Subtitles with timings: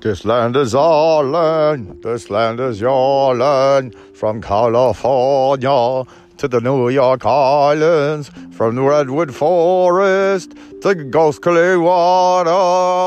[0.00, 3.94] This land is our land, this land is your land.
[4.14, 6.04] From California
[6.36, 13.06] to the New York Islands, from the Redwood Forest to Ghost Clear Waters.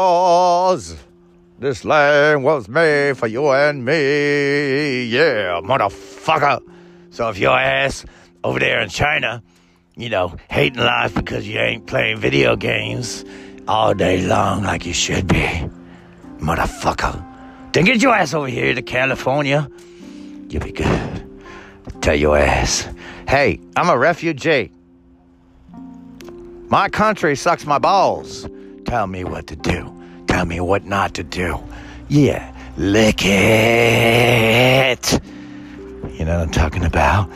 [1.59, 5.05] This land was made for you and me.
[5.05, 6.61] Yeah, motherfucker.
[7.11, 8.05] So if your ass
[8.43, 9.43] over there in China,
[9.95, 13.23] you know, hating life because you ain't playing video games
[13.67, 15.69] all day long like you should be,
[16.49, 17.23] motherfucker,
[17.73, 19.69] then get your ass over here to California.
[20.49, 21.23] You'll be good.
[22.01, 22.87] Tell your ass,
[23.27, 24.71] hey, I'm a refugee.
[26.69, 28.47] My country sucks my balls.
[28.85, 29.93] Tell me what to do.
[30.27, 31.59] Tell me what not to do.
[32.07, 35.19] Yeah, lick it.
[36.13, 37.29] You know what I'm talking about?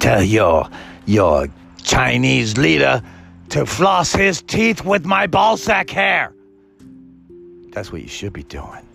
[0.00, 0.68] Tell your
[1.06, 1.46] your
[1.82, 3.02] Chinese leader
[3.50, 6.32] to floss his teeth with my ballsack hair.
[7.72, 8.86] That's what you should be doing.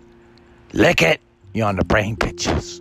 [0.72, 1.20] Lick it.
[1.54, 2.80] You're on the brain pictures.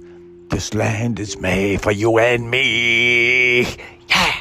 [0.50, 3.62] This land is made for you and me.
[4.10, 4.34] Yeah.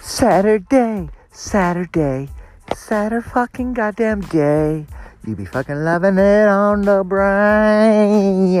[0.00, 2.28] Saturday, Saturday,
[2.76, 4.86] Saturday fucking goddamn day.
[5.26, 8.60] You be fucking loving it on the brain.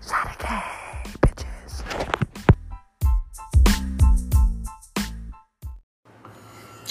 [0.00, 0.62] Saturday,
[1.20, 1.82] bitches.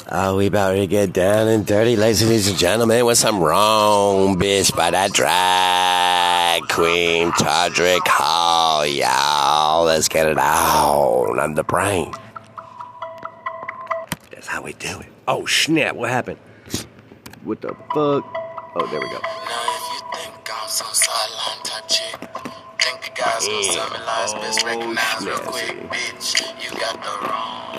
[0.10, 4.76] Oh, we about to get down and dirty, ladies and gentlemen, with some wrong bitch
[4.76, 9.84] by that drag queen, Todrick Hall, y'all.
[9.84, 12.14] Let's get it on the brain.
[14.48, 15.08] That's how we do it.
[15.28, 16.40] Oh, snap, what happened?
[17.44, 18.24] What the fuck?
[18.80, 19.20] Oh, there we go.
[19.20, 22.16] Now if you think I'm some sideline type chick,
[22.80, 26.40] think the guys gonna sell me lies, best Oh, recognize real quick, bitch.
[26.64, 27.76] You got the wrong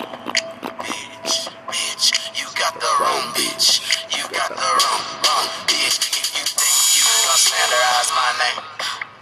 [0.77, 2.05] bitch, bitch.
[2.37, 3.81] You got the wrong bitch.
[4.13, 5.97] You got the wrong, wrong bitch.
[6.05, 8.61] If you think you gonna slanderize my name,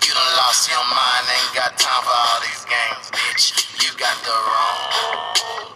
[0.06, 3.46] you done lost your mind, ain't got time for all these games, bitch.
[3.81, 4.81] You got the wrong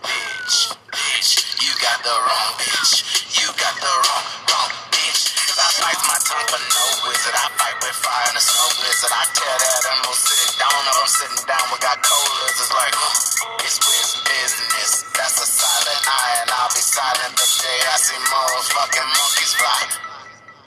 [0.06, 0.58] bitch,
[0.94, 1.30] bitch.
[1.64, 2.94] You got the wrong bitch.
[3.42, 5.34] You got the wrong, wrong bitch.
[5.50, 7.34] Cause I fight my tongue for no wizard.
[7.34, 9.14] I fight with fire in a snow blizzard.
[9.16, 10.82] I tell that I'm gonna sit down.
[10.86, 12.56] If I'm sitting down, we got colas.
[12.62, 14.92] It's like, huh, it's with business.
[15.18, 19.82] That's a silent eye, and I'll be silent the day I see motherfucking monkeys fly.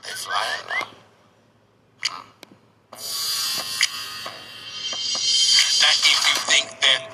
[0.03, 0.67] They flying.
[0.69, 1.04] Now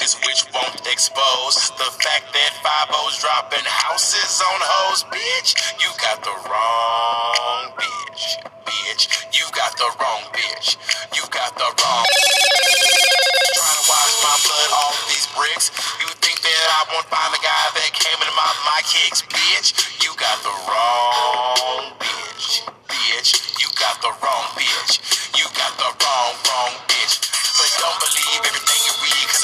[0.00, 5.92] this witch won't expose the fact that five O's dropping houses on hoes, bitch, you
[6.00, 8.40] got the wrong bitch.
[8.64, 9.04] Bitch,
[9.36, 10.80] you got the wrong bitch.
[11.12, 15.68] You got the wrong Trying to wash my blood off these bricks.
[16.00, 19.76] You think that I won't find the guy that came into my, my kicks, bitch?
[20.00, 22.64] You got the wrong bitch.
[22.88, 24.96] Bitch, you got the wrong bitch.
[25.36, 27.20] You got the wrong, wrong bitch.
[27.60, 28.89] But don't believe everything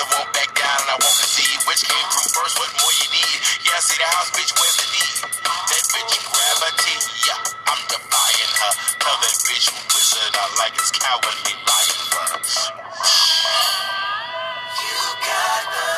[0.00, 1.56] I won't back down and I won't concede.
[1.64, 3.36] Which came through first, what more you need?
[3.64, 5.16] Yeah, I see the house, bitch, where's the need?
[5.72, 8.72] That bitch gravity, yeah, I'm defying her.
[9.00, 12.52] Tell that bitch wizard I like his cowardly lion words.
[14.80, 15.95] You got the,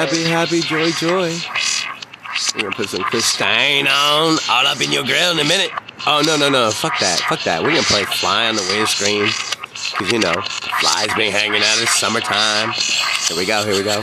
[0.00, 1.28] Happy, happy, joy, joy.
[2.54, 5.68] We're gonna put some Christine on all up in your grill in a minute.
[6.06, 6.70] Oh, no, no, no.
[6.70, 7.20] Fuck that.
[7.28, 7.62] Fuck that.
[7.62, 9.28] We're gonna play Fly on the Windscreen.
[9.98, 10.32] Cause, you know,
[10.80, 11.82] flies been hanging out.
[11.82, 12.72] It's summertime.
[13.28, 14.02] Here we go, here we go.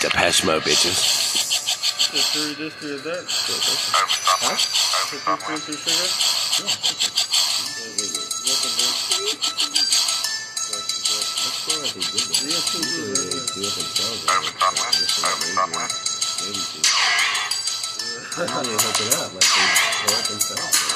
[0.00, 0.96] Depeche Mode, bitches.
[2.12, 3.26] This three, this three, is that?
[4.40, 4.56] Huh?
[4.56, 5.20] Three,
[5.58, 7.09] three, three, sugar?
[12.72, 14.26] Usually they do it themselves.
[14.26, 14.44] Done
[18.46, 19.42] done hook it up, like
[20.30, 20.89] they.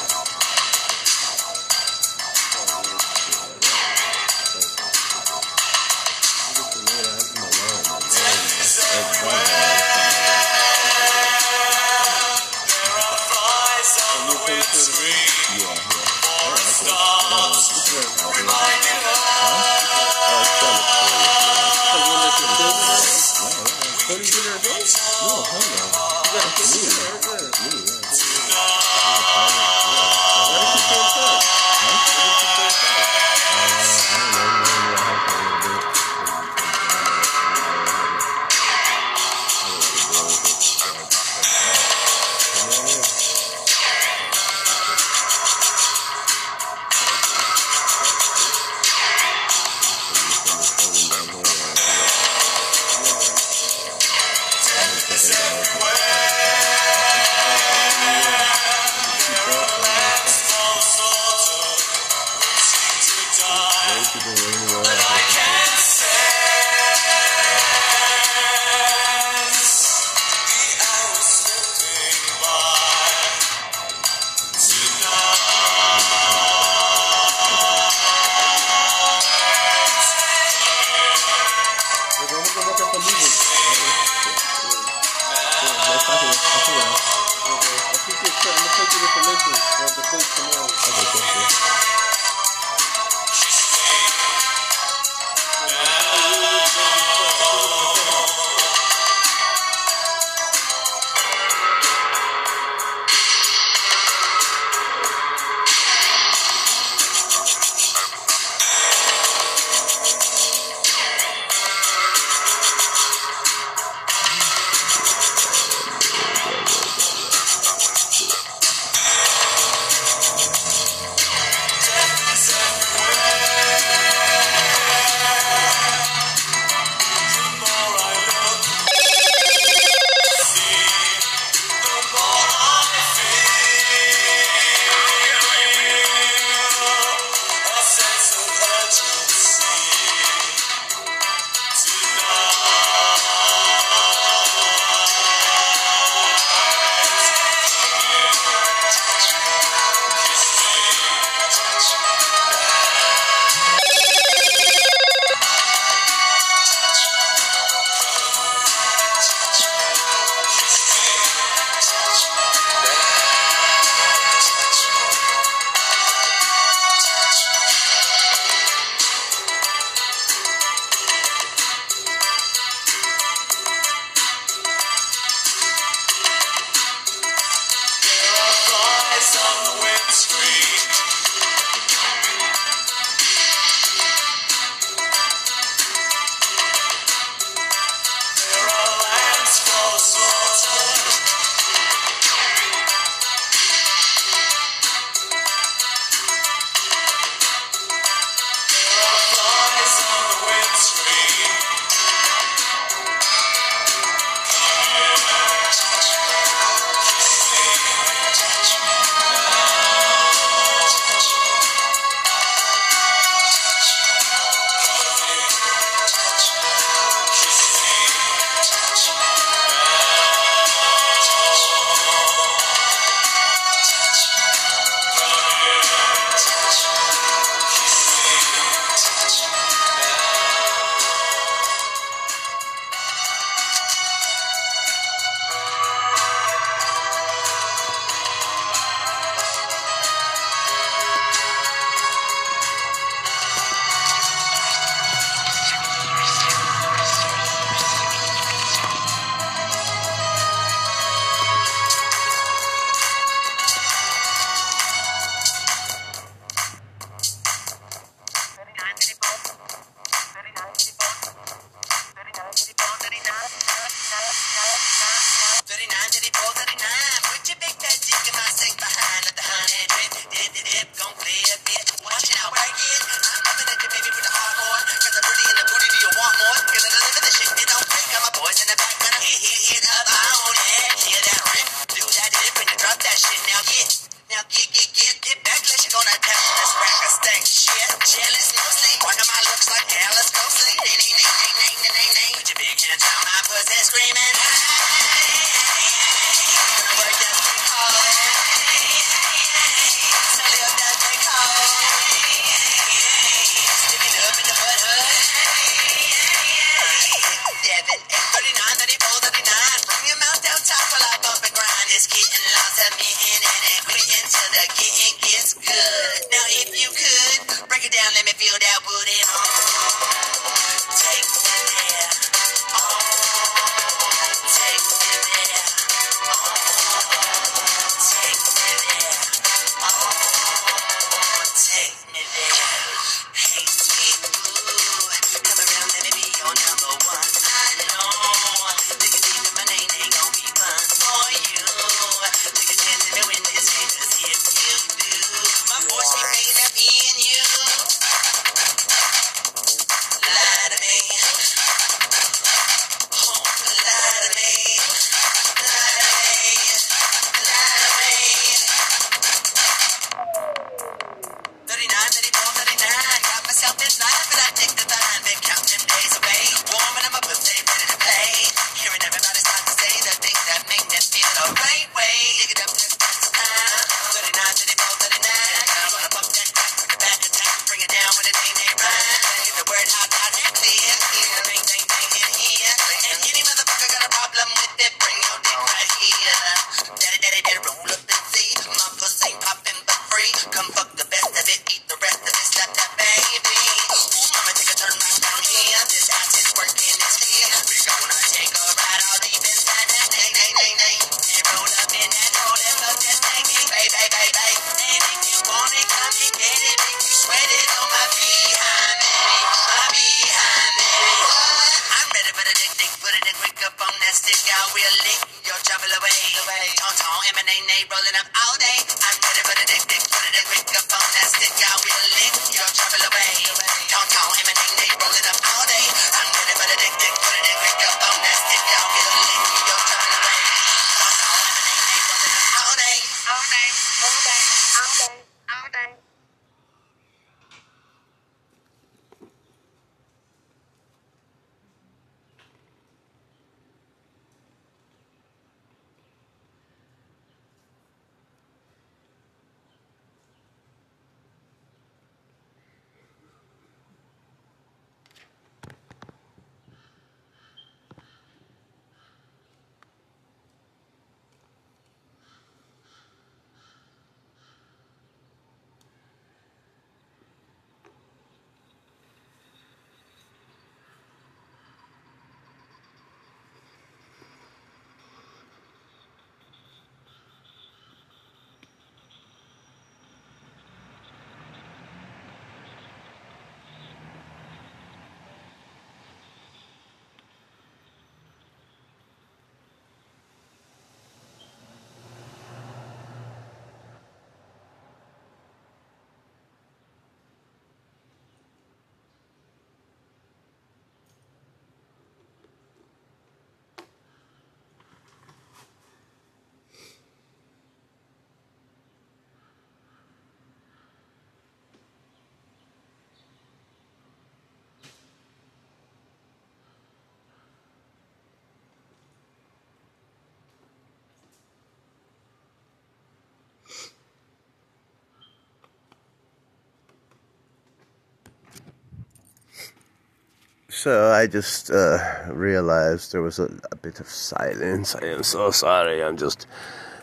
[530.85, 531.97] So I just uh,
[532.29, 534.95] realized there was a, a bit of silence.
[534.95, 536.05] I am so sorry.
[536.05, 536.47] I'm just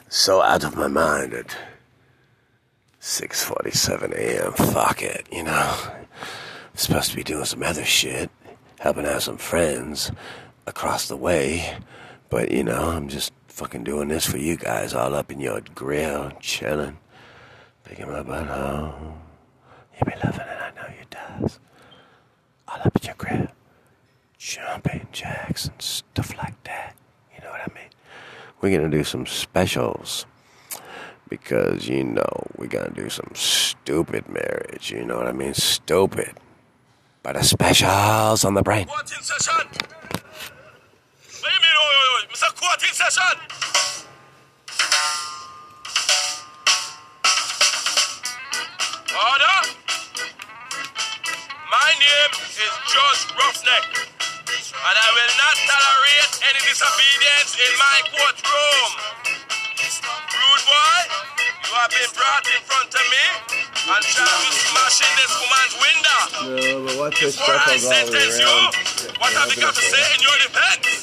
[0.07, 1.57] so out of my mind at
[3.01, 4.53] 6:47 a.m.
[4.53, 5.75] Fuck it, you know.
[5.87, 8.29] I'm supposed to be doing some other shit,
[8.77, 10.11] helping out some friends
[10.67, 11.75] across the way,
[12.29, 15.59] but you know, I'm just fucking doing this for you guys, all up in your
[15.73, 16.99] grill, chilling,
[17.83, 19.21] picking my butt home.
[19.97, 21.59] You be loving it, I know you does.
[22.67, 23.47] All up in your grill
[24.41, 26.95] jumping jacks and stuff like that.
[27.35, 27.89] You know what I mean?
[28.59, 30.25] We're gonna do some specials
[31.29, 34.91] because you know we're gonna do some stupid marriage.
[34.91, 35.53] You know what I mean?
[35.53, 36.33] Stupid.
[37.21, 38.87] But a specials on the brain.
[38.87, 39.67] What do you mean.
[49.13, 49.57] Order.
[51.69, 54.20] My name is Judge Roughneck,
[54.81, 58.89] and I will not tolerate any disobedience in my courtroom.
[60.33, 60.99] Rude boy,
[61.69, 63.25] you have been brought in front of me
[63.93, 66.21] and tried to smash in this woman's window.
[66.41, 68.73] No, but watch this Before I stuff all the way sentence you, around.
[69.21, 70.97] what have you got to say in your defense?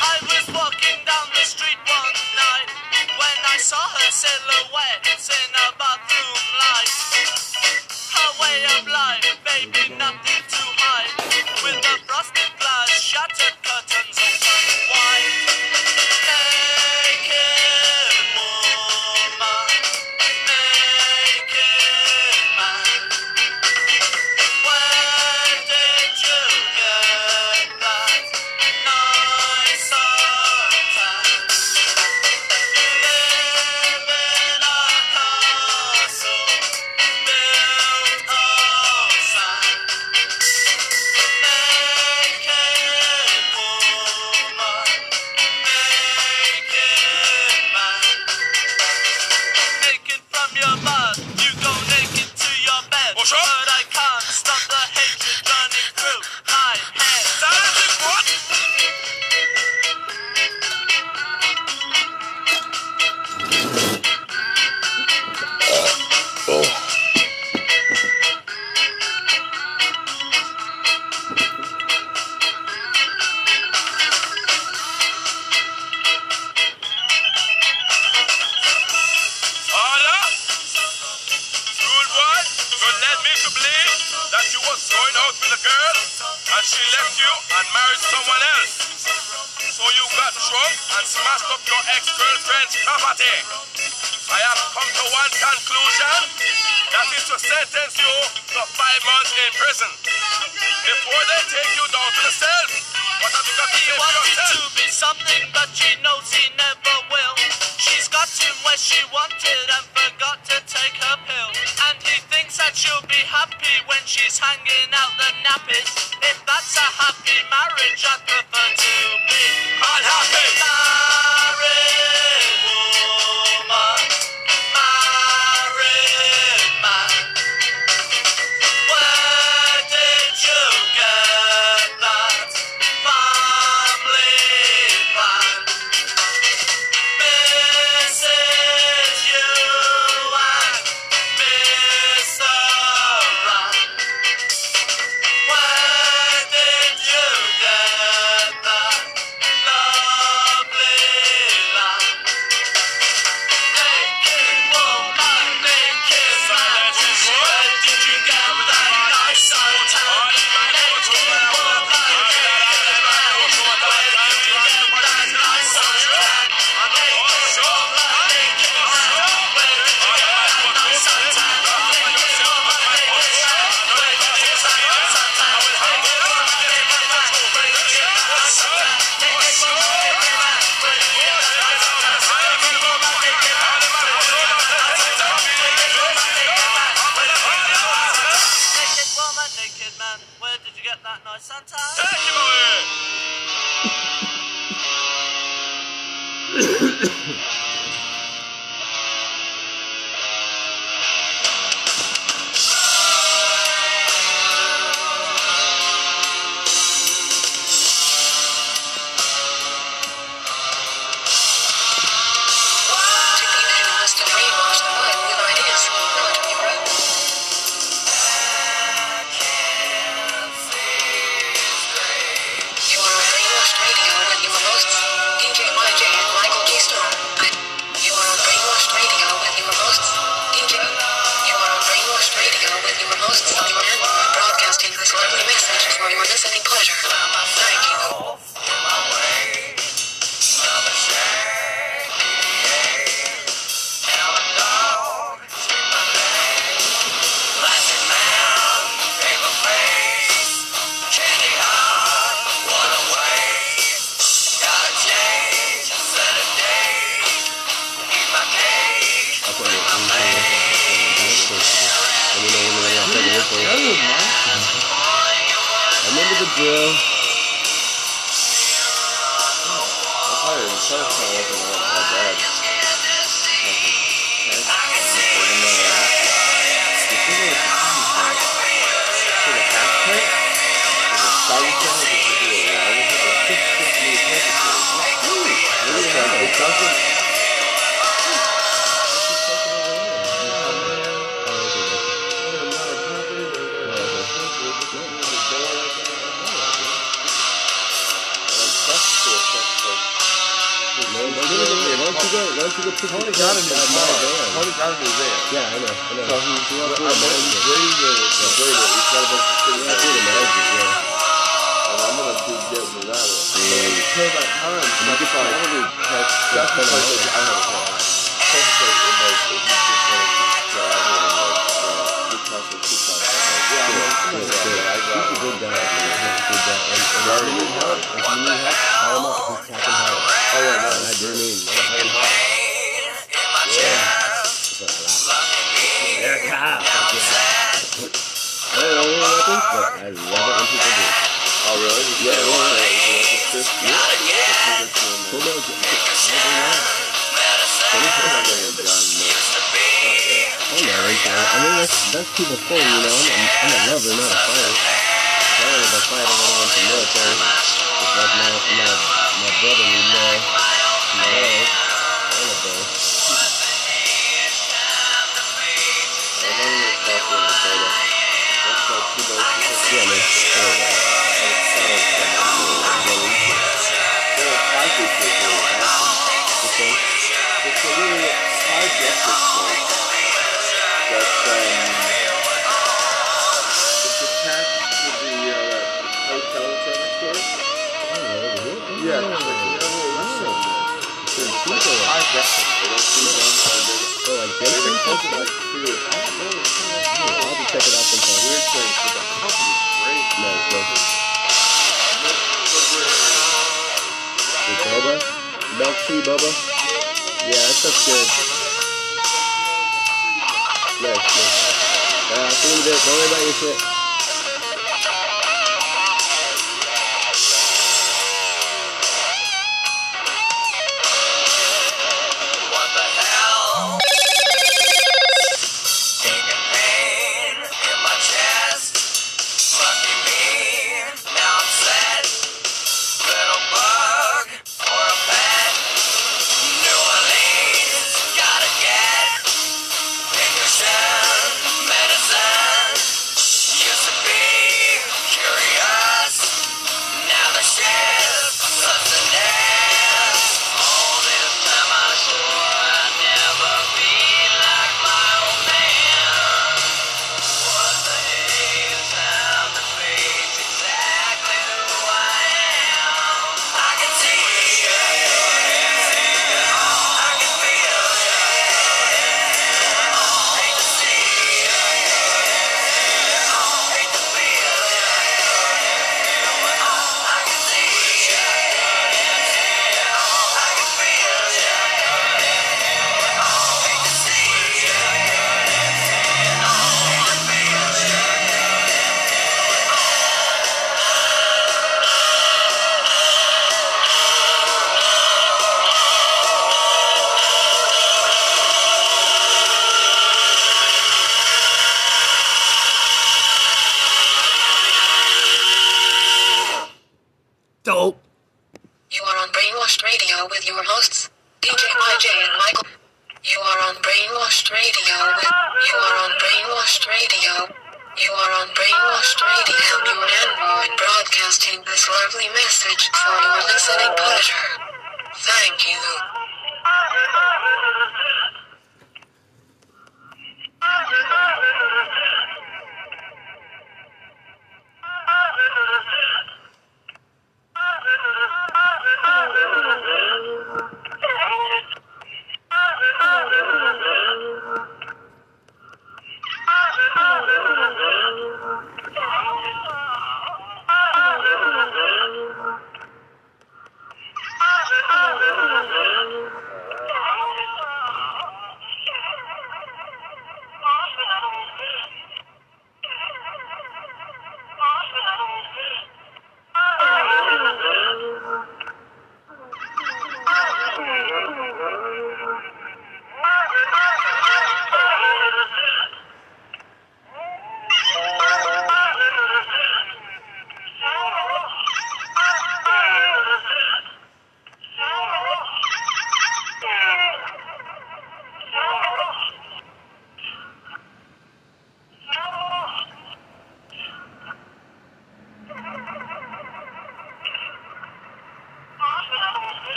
[0.00, 2.68] I was walking down the street one night
[3.20, 7.45] when I saw her silhouette in a bathroom light
[8.40, 11.12] way of life, baby, nothing to hide.
[11.64, 13.65] With the frosted glass shattered.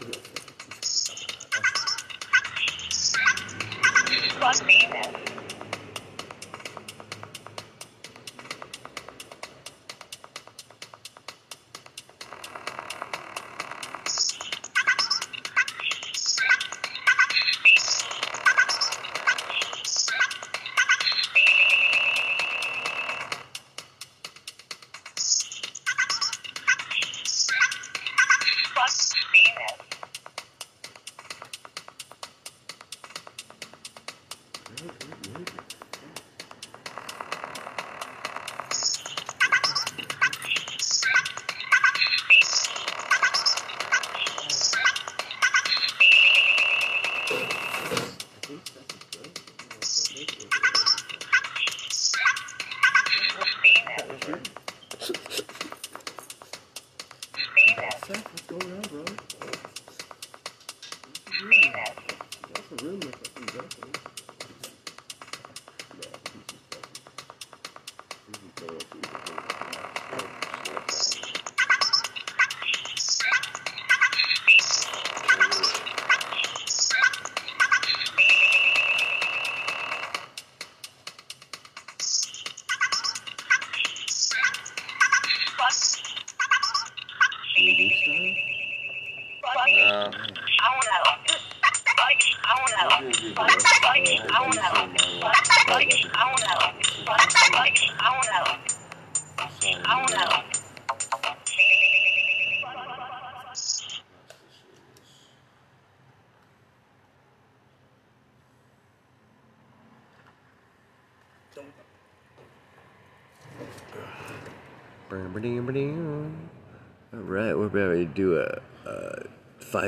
[0.00, 0.40] Bananas.
[4.40, 5.29] Seth,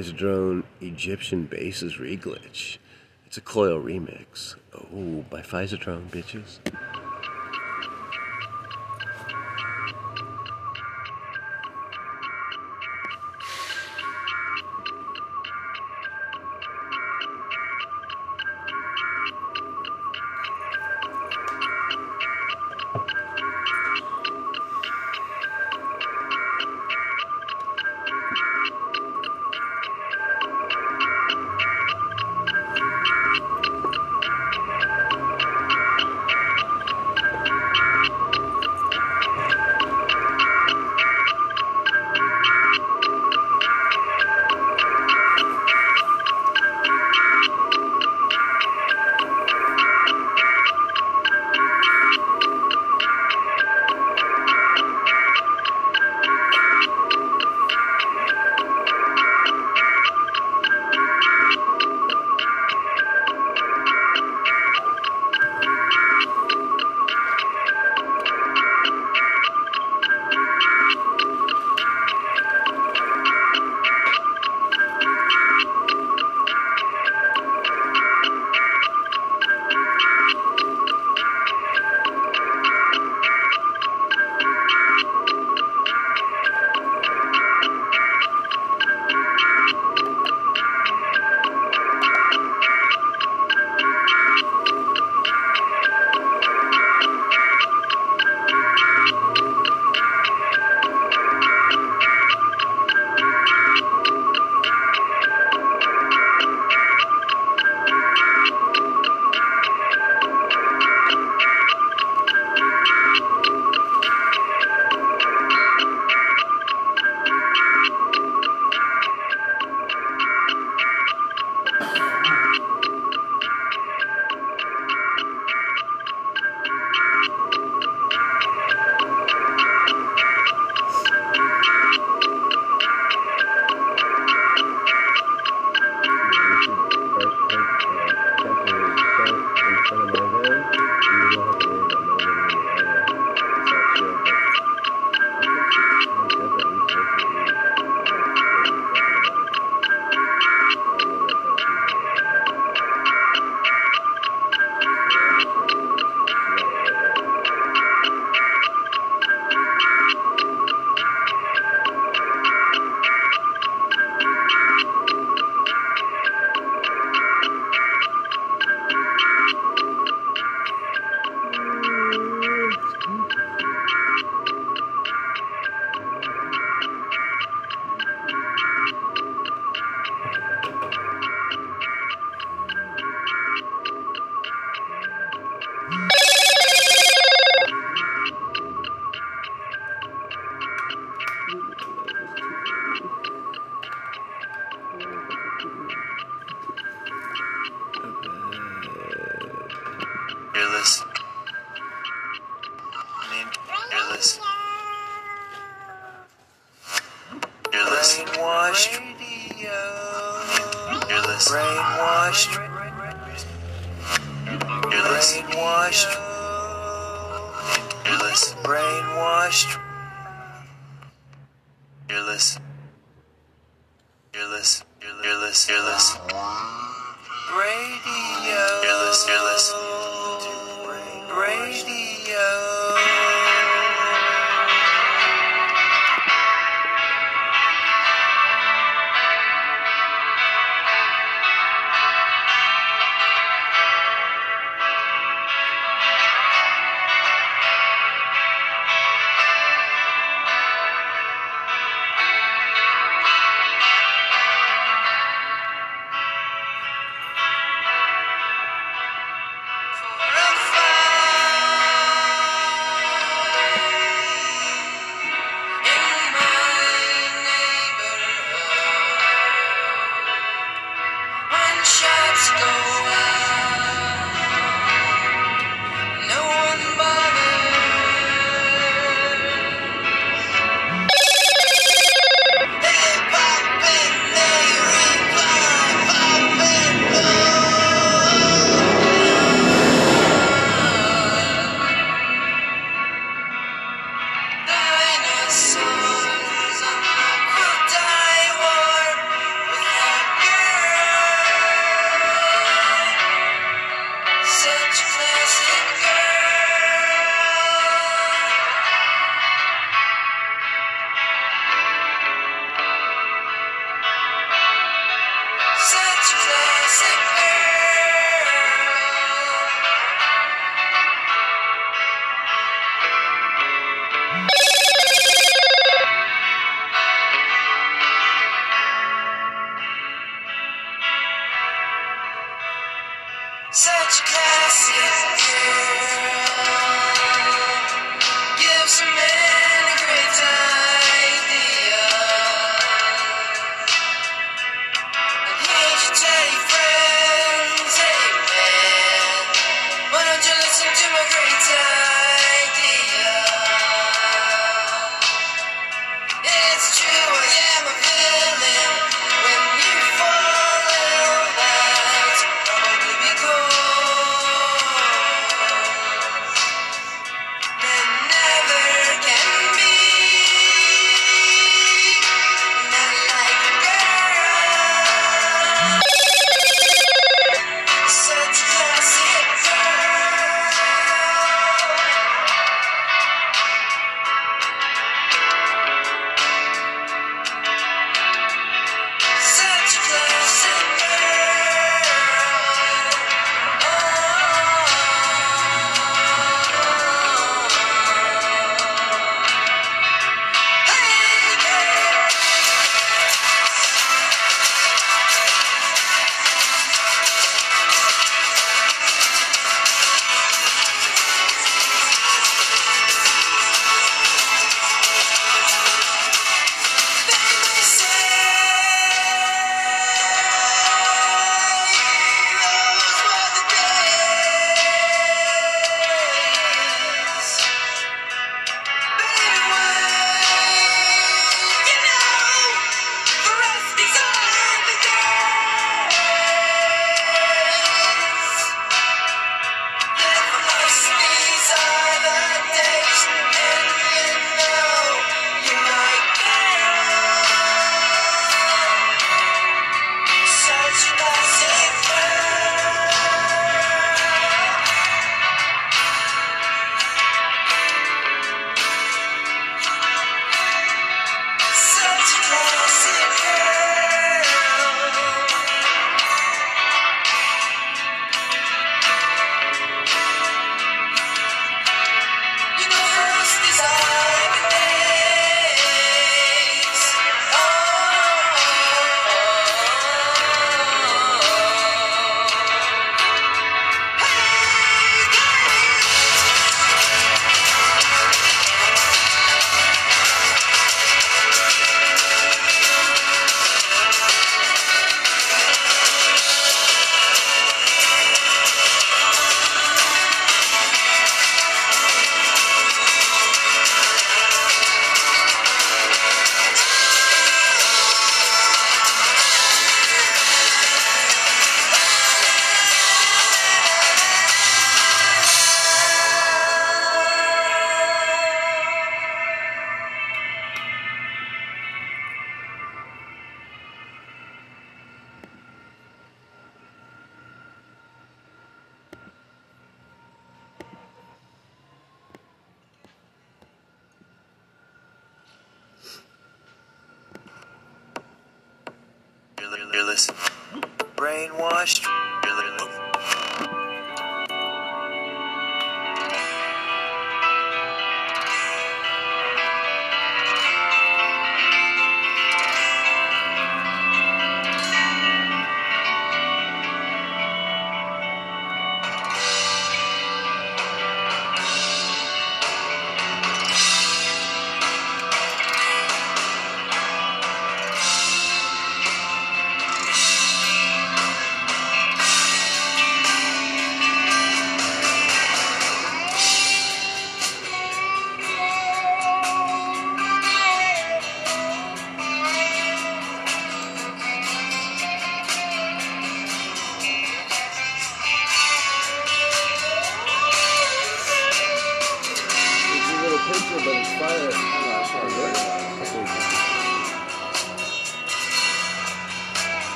[0.00, 2.78] Pfizer drone Egyptian bases reglitch.
[3.26, 4.54] It's a coil remix.
[4.74, 6.58] Oh, by Pfizer drone, bitches.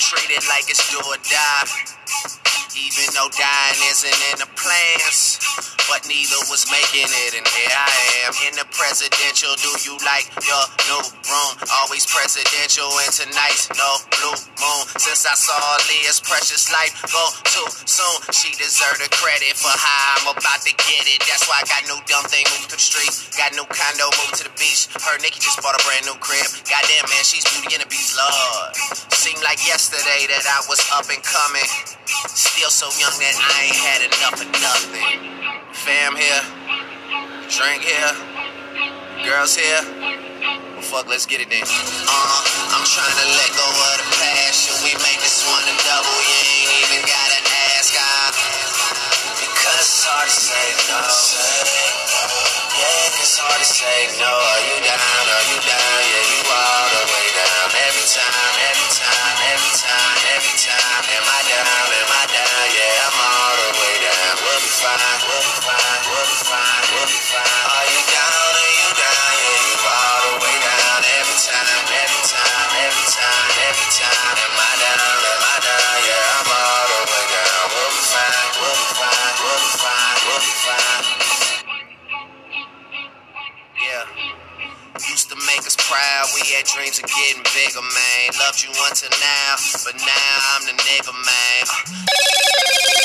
[0.00, 1.68] Treat it like it's do or die.
[2.72, 5.69] Even though dying isn't in the plans.
[5.90, 7.90] But neither was making it, and here I
[8.30, 9.50] am in the presidential.
[9.58, 11.52] Do you like your new room?
[11.82, 14.82] Always presidential, and tonight's no blue moon.
[15.02, 20.22] Since I saw Aaliyah's precious life go too soon, she deserved the credit for how
[20.22, 21.26] I'm about to get it.
[21.26, 23.26] That's why I got new dumb thing moved to the streets.
[23.34, 24.86] Got new condo moved to the beach.
[24.94, 26.46] Her Nikki just bought a brand new crib.
[26.70, 28.78] Goddamn man, she's beauty and the beast, Lord.
[29.10, 31.66] Seemed like yesterday that I was up and coming.
[32.30, 35.39] Still so young that I ain't had enough of nothing.
[35.72, 36.42] Fam here,
[37.48, 38.12] drink here,
[39.24, 39.82] girls here.
[40.74, 41.62] Well, fuck, let's get it then.
[41.62, 44.66] Uh, I'm trying to let go of the past.
[44.66, 46.18] Should we make this one a double?
[46.26, 47.40] You ain't even gotta
[47.78, 47.94] ask.
[47.94, 48.34] I,
[49.38, 51.00] because it's hard to say no.
[52.76, 54.26] Yeah, it's hard to say no.
[54.26, 55.24] Are you down?
[55.30, 55.98] Are you down?
[56.02, 57.66] Yeah, you all the way down.
[57.88, 61.02] Every time, every time, every time, every time.
[61.14, 61.86] Am I down?
[61.94, 62.64] Am I down?
[62.74, 63.29] Yeah, I'm all
[86.34, 88.30] we had dreams of getting bigger, man.
[88.38, 92.99] Loved you until now, but now I'm the nigga, man.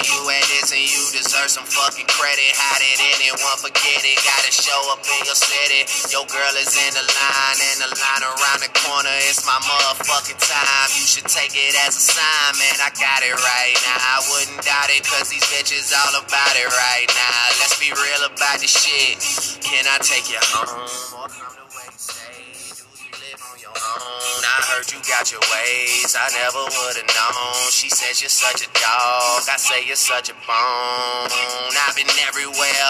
[0.00, 2.48] Isn't you and isn't you deserve some fucking credit?
[2.56, 4.16] How did anyone forget it?
[4.24, 5.84] Gotta show up in your city.
[6.08, 9.12] Your girl is in the line, and the line around the corner.
[9.28, 10.88] It's my motherfucking time.
[10.96, 12.80] You should take it as a sign, man.
[12.80, 14.00] I got it right now.
[14.00, 17.60] I wouldn't doubt it, cause these bitches all about it right now.
[17.60, 19.20] Let's be real about this shit.
[19.60, 20.80] Can I take you home?
[21.12, 22.59] Or come you
[23.76, 24.40] on?
[24.42, 26.12] I heard you got your ways.
[26.18, 27.70] I never would've known.
[27.70, 29.46] She says you're such a dog.
[29.46, 31.72] I say you're such a bone.
[31.74, 32.88] I've been everywhere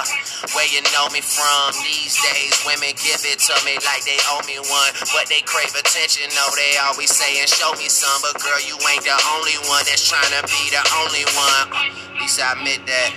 [0.56, 1.76] where you know me from.
[1.84, 4.92] These days, women give it to me like they owe me one.
[5.12, 6.28] But they crave attention.
[6.32, 8.20] No, they always saying, show me some.
[8.24, 11.64] But girl, you ain't the only one that's trying to be the only one.
[11.76, 13.10] At least I admit that.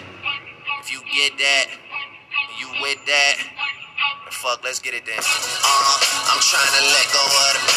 [0.84, 1.66] If you get that,
[2.59, 3.62] you with that.
[4.32, 5.20] Fuck, let's get it then.
[5.20, 5.95] Uh,
[6.32, 7.74] I'm trying to let go of the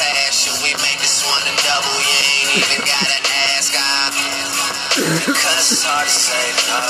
[0.66, 1.98] we make this one a double?
[2.02, 3.18] You ain't even gotta
[3.54, 3.70] ask.
[4.96, 6.82] Cause it's hard to say no.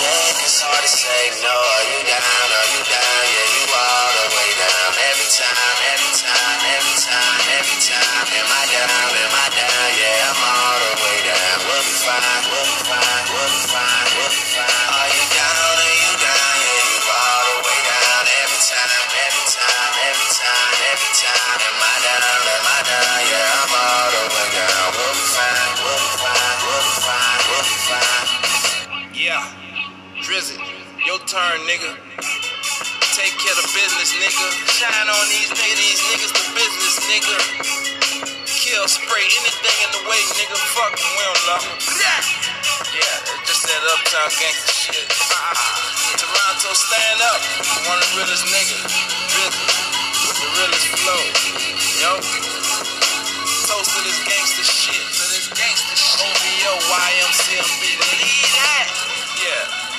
[0.00, 1.54] Yeah, it's hard to say no.
[1.54, 2.46] Are you down?
[2.50, 3.22] Are you down?
[3.30, 4.90] Yeah, you all the way down.
[5.14, 8.26] Every time, every time, every time, every time.
[8.34, 9.10] Am I down?
[9.14, 9.88] Am I down?
[10.00, 11.56] Yeah, I'm all the way down.
[11.68, 12.42] We'll be fine.
[12.50, 12.59] We'll
[30.40, 30.56] Drizzy,
[31.04, 31.92] your turn, nigga.
[33.12, 34.46] Take care of business, nigga.
[34.72, 37.36] Shine on these niggas, these niggas the business, nigga.
[38.48, 40.56] Kill, spray anything in the way, nigga.
[40.56, 41.64] Fuck 'em, we don't love.
[41.92, 45.12] Yeah, it's just that uptown gangster shit.
[45.28, 45.60] Ah,
[46.16, 47.40] Toronto, stand up.
[47.84, 48.84] One of the realest niggas.
[50.40, 51.22] The realest flow.
[52.00, 52.12] Yo.
[53.68, 55.04] Toast to this gangster shit.
[55.04, 56.24] To this gangster shit.
[56.24, 58.88] OVO, YMCMB, lead that.
[59.44, 59.89] Yeah.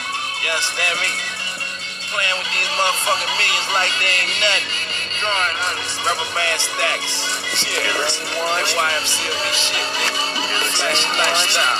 [0.41, 1.05] You understand me?
[2.09, 4.73] Playing with these motherfucking millions like they ain't nothing.
[5.21, 7.29] Drawing hundreds, rubber band stacks.
[7.61, 10.17] Yeah, that YMCMB shit, nigga.
[11.21, 11.77] Lifestyle.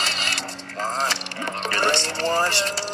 [0.78, 2.91] Uh-huh.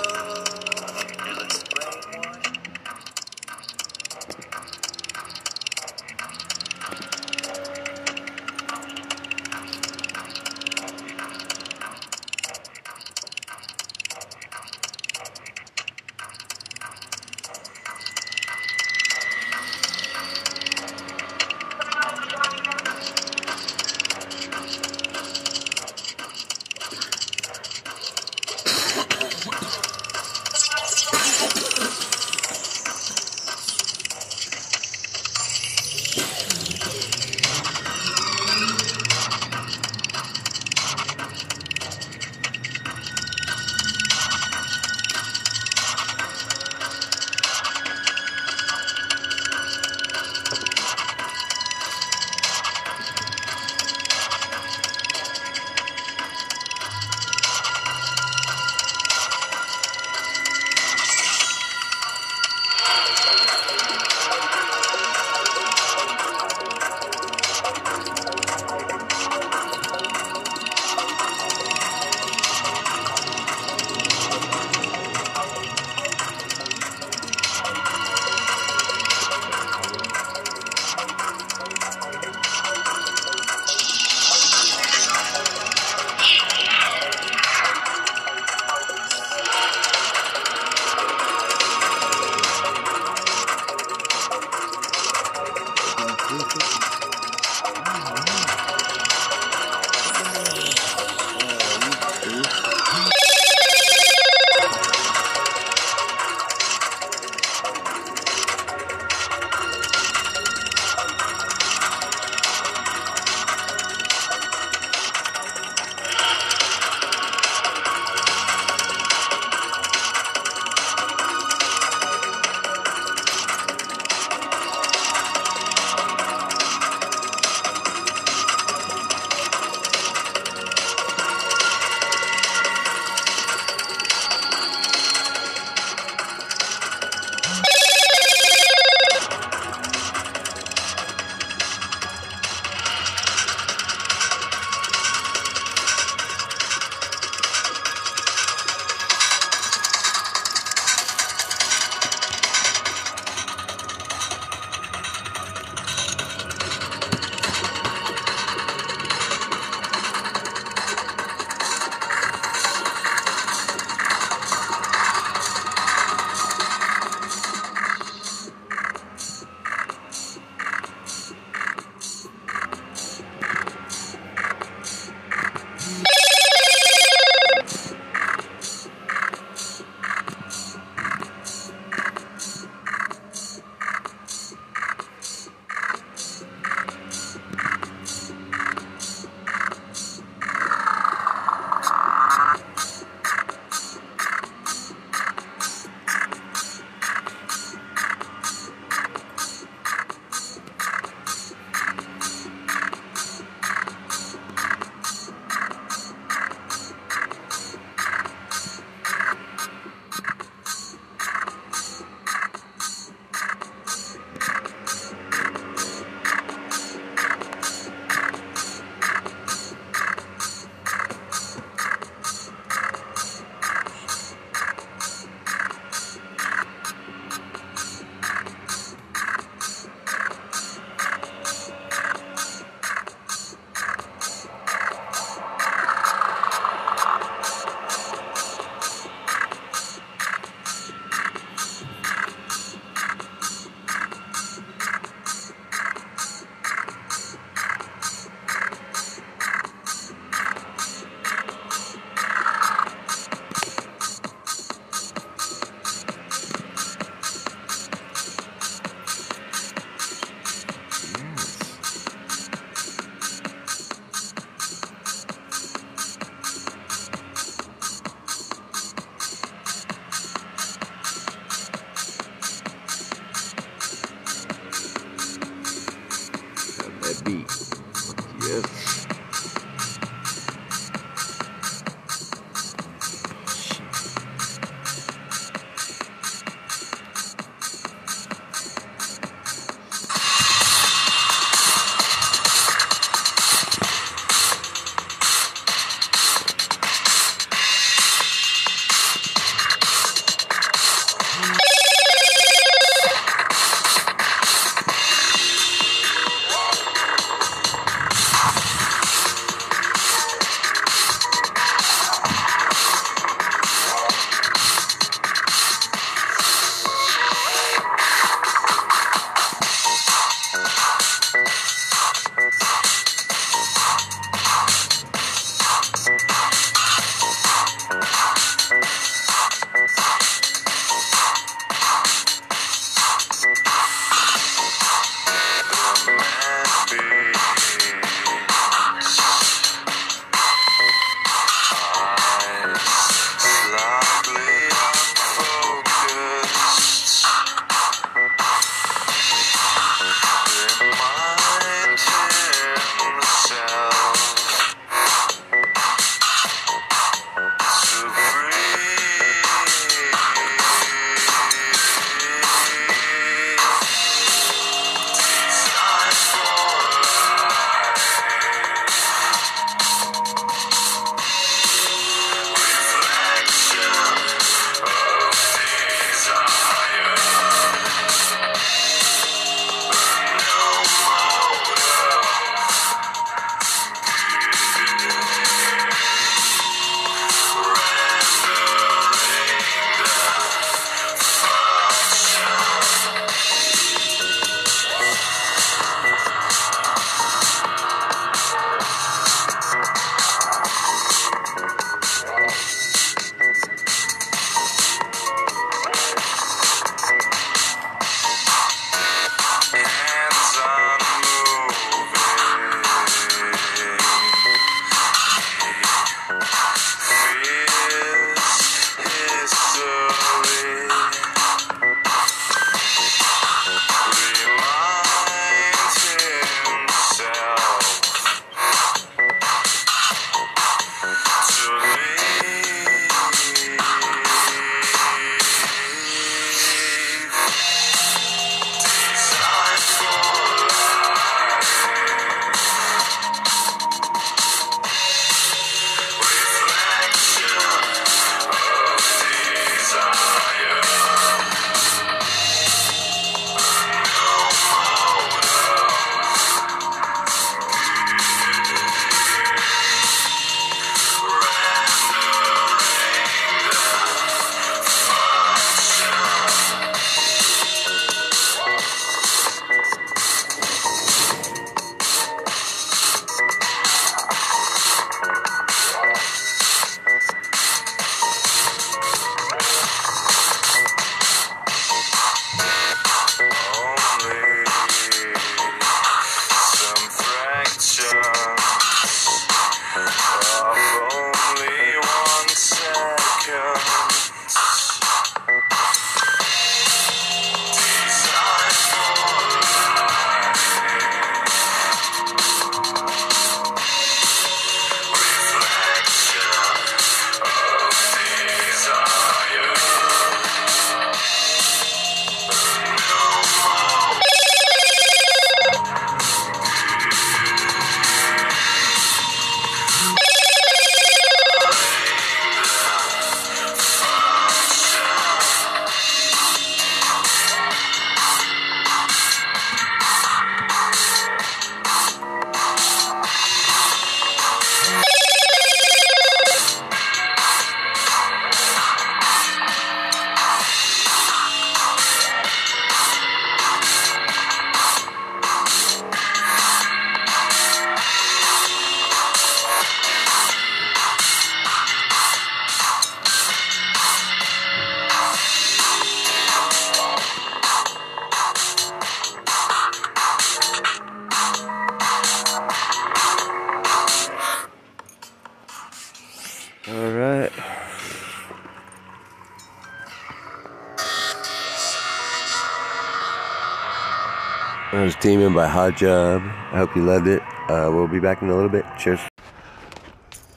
[575.58, 576.44] By Hot Job.
[576.72, 577.42] I hope you loved it.
[577.68, 578.86] Uh, we'll be back in a little bit.
[579.00, 579.20] Cheers.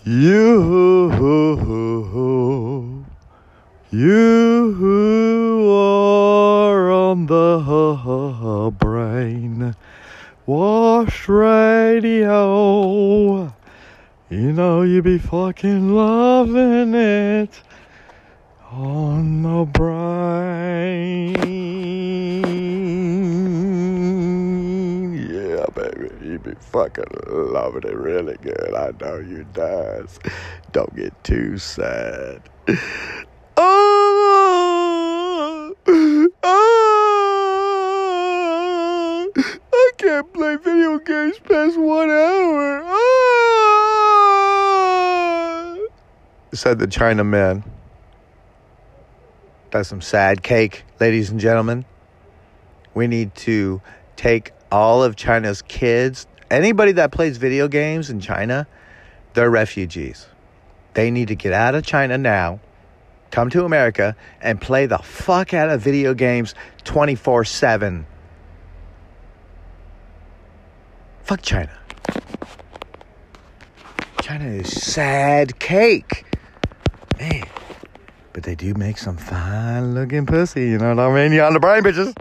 [0.05, 1.11] You,
[26.61, 28.73] fucking loving it really good.
[28.75, 30.21] I know you does.
[30.73, 32.43] Don't get too sad.
[33.57, 35.75] Oh,
[36.43, 36.51] oh,
[39.35, 42.83] I can't play video games past one hour.
[42.85, 42.99] Oh,
[46.55, 47.65] said the Chinaman.
[49.71, 51.85] That's some sad cake, ladies and gentlemen.
[52.95, 53.81] We need to
[54.17, 58.67] take all of China's kids, anybody that plays video games in China,
[59.35, 60.27] they're refugees.
[60.95, 62.61] They need to get out of China now,
[63.31, 68.07] come to America, and play the fuck out of video games 24 7.
[71.23, 71.71] Fuck China.
[74.21, 76.25] China is sad cake.
[77.19, 77.47] Man.
[78.33, 81.33] But they do make some fine looking pussy, you know what I mean?
[81.33, 82.15] You on the brain, bitches.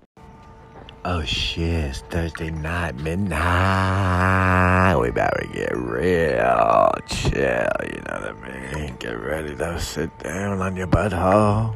[1.12, 4.95] Oh shit, it's Thursday night, midnight.
[5.01, 8.95] We about to get real chill, you know what I mean?
[8.99, 11.76] Get ready to sit down on your butthole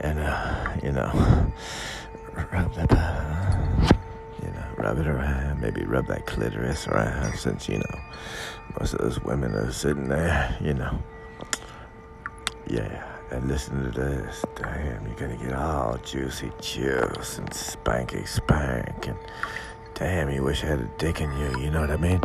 [0.00, 1.12] and, uh, you know,
[2.50, 3.92] rub that, uh,
[4.42, 5.60] you know, rub it around.
[5.60, 8.00] Maybe rub that clitoris around since, you know,
[8.80, 10.98] most of those women are sitting there, you know.
[12.66, 14.44] Yeah, and listen to this.
[14.54, 19.08] Damn, you're gonna get all juicy juice and spanky spank.
[19.08, 19.18] And
[19.94, 22.20] damn, you wish I had a dick in you, you know what I mean?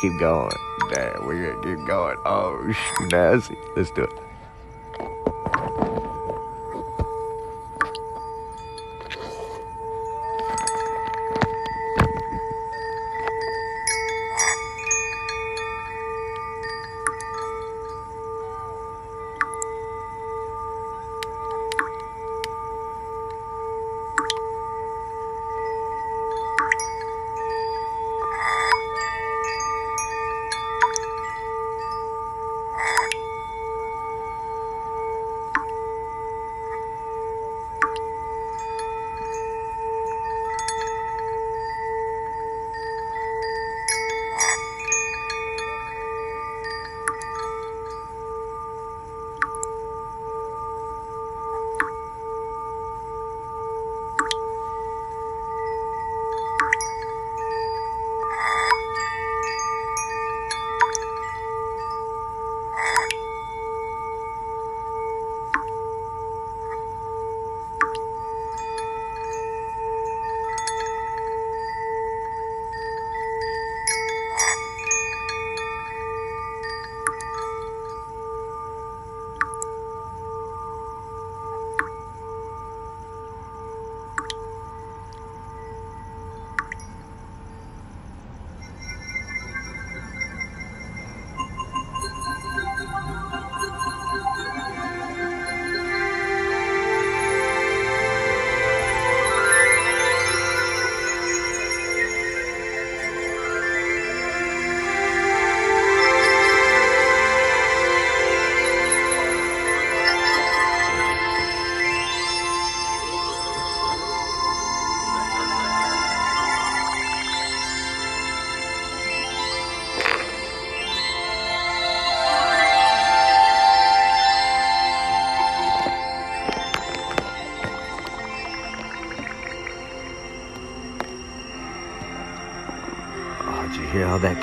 [0.00, 0.56] Keep going.
[0.90, 2.16] Damn, we gotta keep going.
[2.24, 2.72] Oh,
[3.10, 3.58] nasty.
[3.76, 4.27] Let's do it.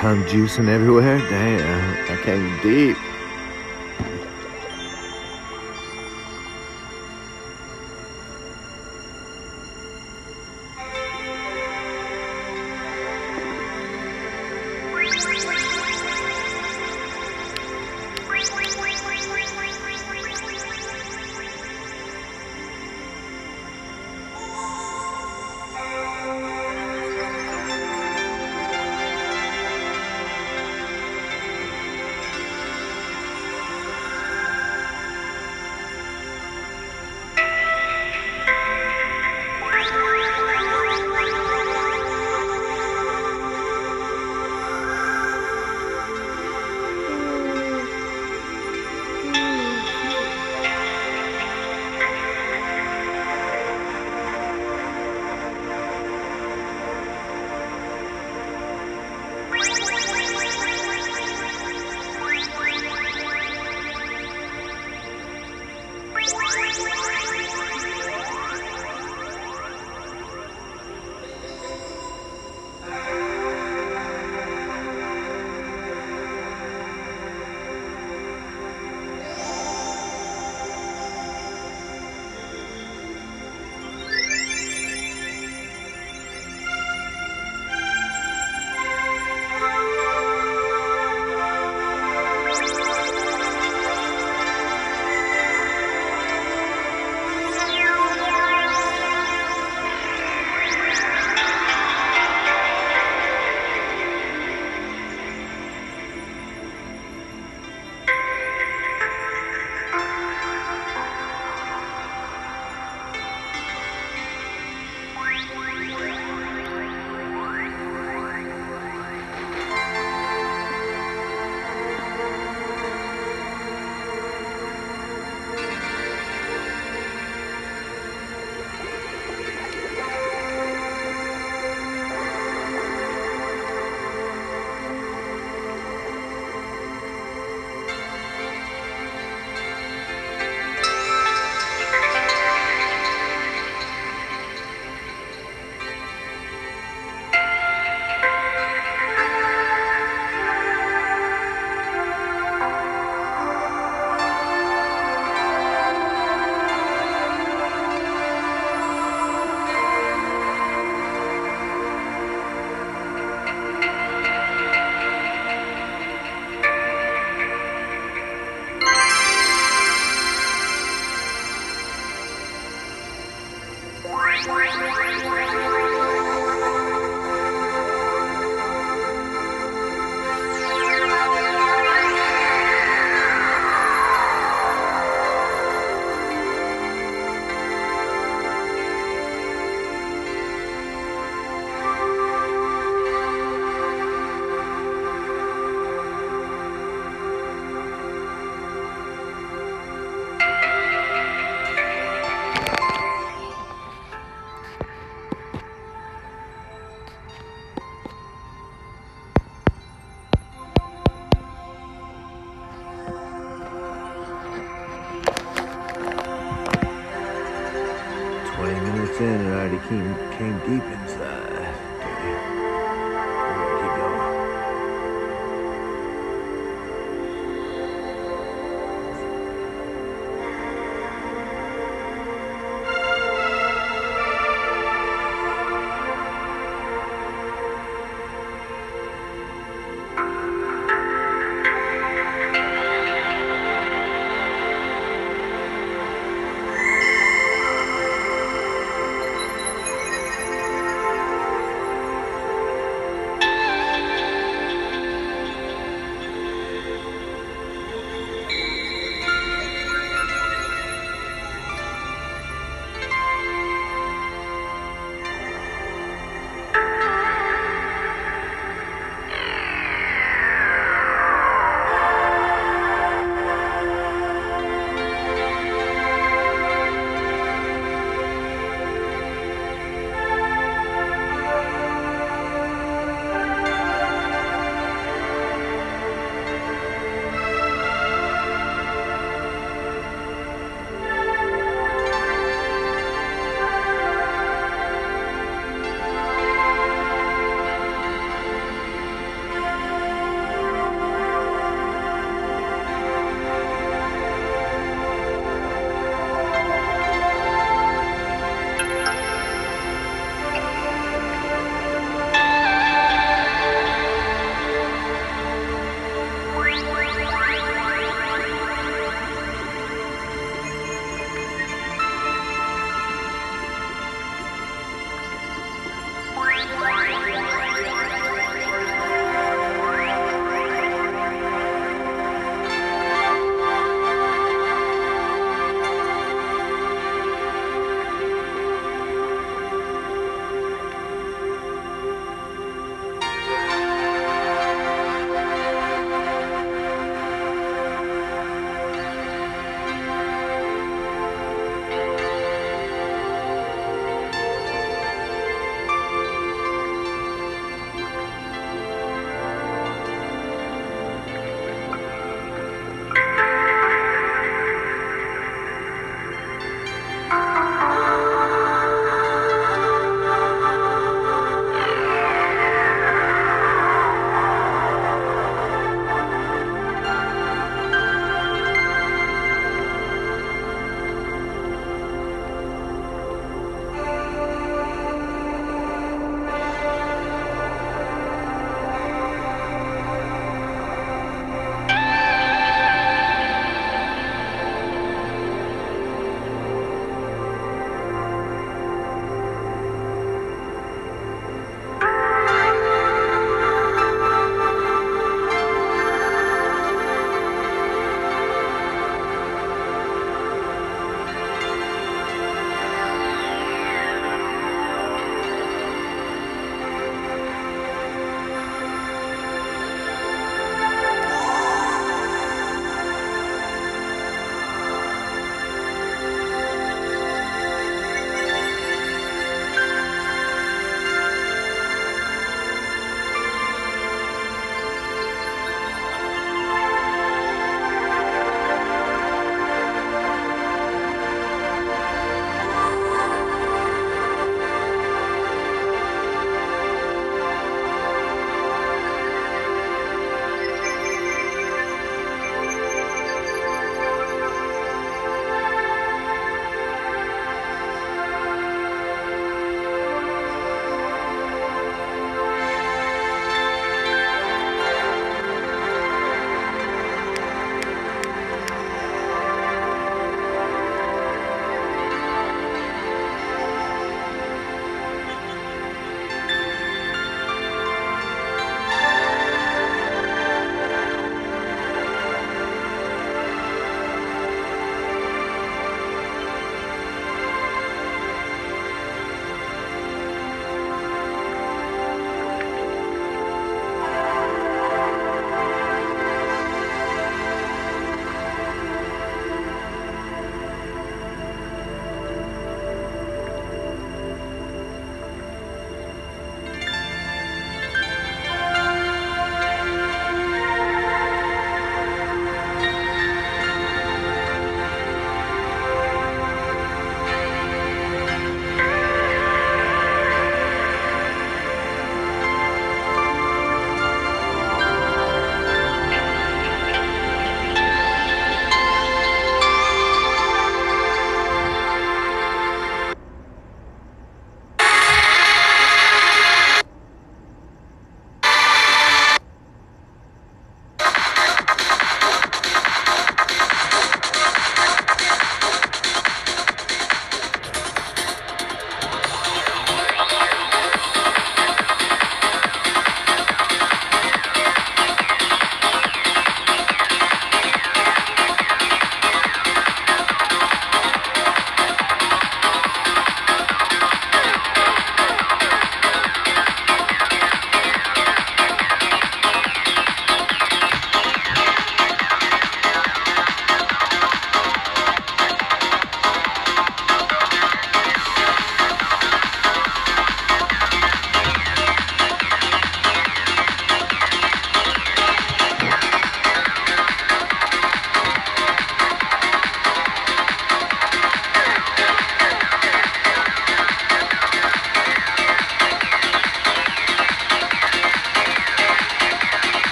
[0.00, 1.18] Cum juicing everywhere?
[1.28, 2.96] Damn, that came deep.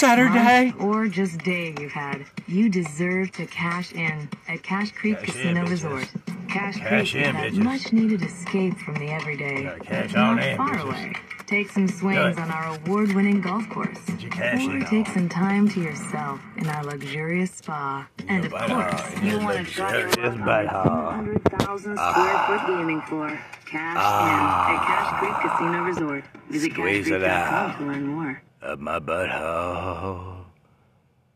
[0.00, 0.70] Saturday.
[0.70, 5.26] month, or just day you've had, you deserve to cash in at Cache Creek Cash
[5.26, 5.70] Casino bitches.
[5.70, 6.08] Resort.
[6.48, 7.64] Cash, Cache Creek in, is that bitches.
[7.64, 9.64] much-needed escape from the everyday.
[9.64, 10.84] Gotta cash Not in, far bitches.
[10.84, 11.12] away.
[11.46, 13.98] Take some swings on our award-winning golf course,
[14.30, 15.14] cash or take on.
[15.14, 18.08] some time to yourself in our luxurious spa.
[18.28, 21.08] And of course, you want to try your luxurious luck butt on hole.
[21.08, 22.12] a 200,000 ah.
[22.12, 23.28] square foot gaming floor.
[23.66, 24.86] Cash in at ah.
[24.86, 26.24] Cache Creek Casino Resort.
[26.48, 27.78] Visit Squeeze it cachecreek.com out.
[27.78, 28.42] to learn more.
[28.62, 30.44] Up my butthole.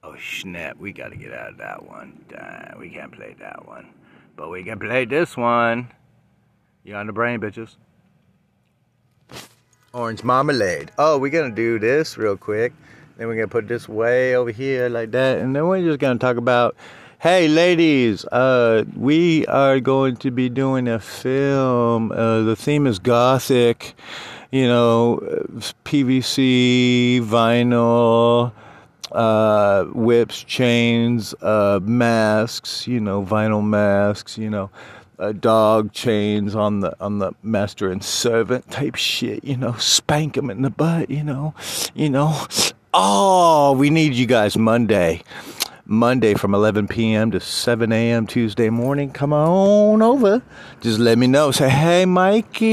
[0.03, 2.23] Oh snap, we gotta get out of that one.
[2.79, 3.89] We can't play that one.
[4.37, 5.91] But we can play this one.
[6.83, 7.77] You on the brain, bitches?
[9.95, 10.91] Orange marmalade.
[10.99, 12.75] Oh, we're gonna do this real quick.
[13.17, 15.39] Then we're gonna put this way over here like that.
[15.39, 16.77] And then we're just gonna talk about
[17.25, 22.13] Hey ladies, uh, we are going to be doing a film.
[22.13, 23.95] Uh, the theme is gothic,
[24.55, 25.18] you know,
[25.85, 28.52] PVC, vinyl,
[29.10, 34.70] uh, whips, chains, uh, masks, you know, vinyl masks, you know,
[35.18, 40.35] uh, dog chains on the on the master and servant type shit, you know, spank
[40.35, 41.52] them in the butt, you know,
[41.93, 42.47] you know.
[42.94, 45.24] Oh, we need you guys Monday.
[45.85, 47.32] Monday from 11 p.m.
[47.32, 48.28] to 7 a.m.
[48.28, 49.10] Tuesday morning.
[49.10, 50.43] Come on over.
[50.81, 51.51] Just let me know.
[51.51, 52.72] Say, hey, Mikey.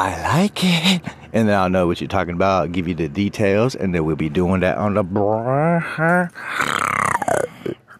[0.00, 1.02] I like it.
[1.34, 2.62] And then I'll know what you're talking about.
[2.62, 5.82] I'll give you the details, and then we'll be doing that on the brain.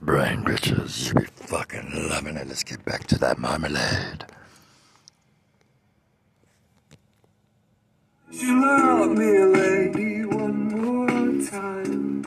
[0.00, 2.48] Brain bitches, you be fucking loving it.
[2.48, 4.24] Let's get back to that marmalade.
[8.30, 11.06] You love me, lady, one more
[11.50, 12.24] time.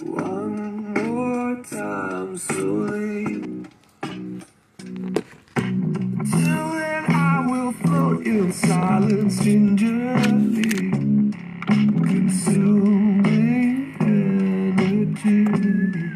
[0.00, 3.59] One more time, slowly.
[6.22, 10.90] Till then, I will float in silence, gingerly.
[12.04, 16.09] Consuming energy.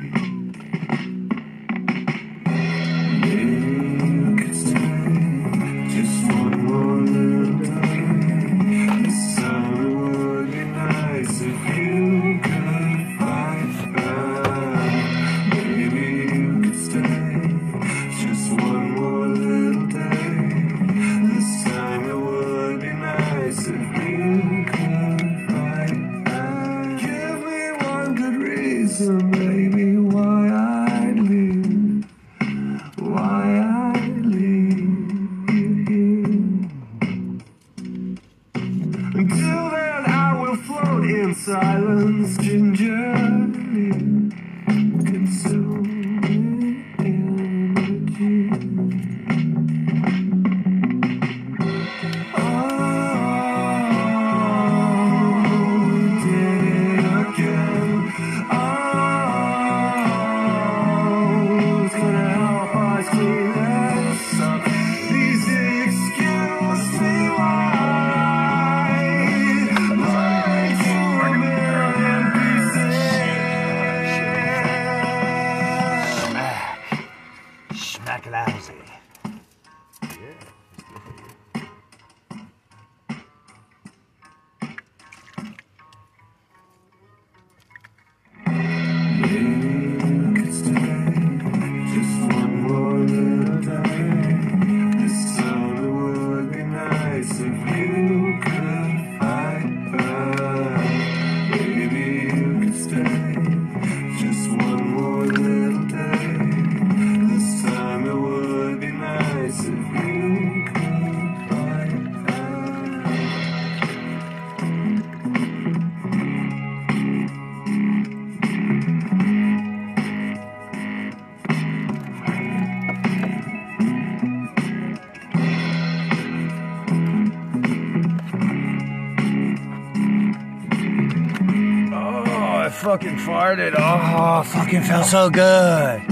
[133.55, 133.74] Farted.
[133.76, 136.02] Oh, fucking felt so good.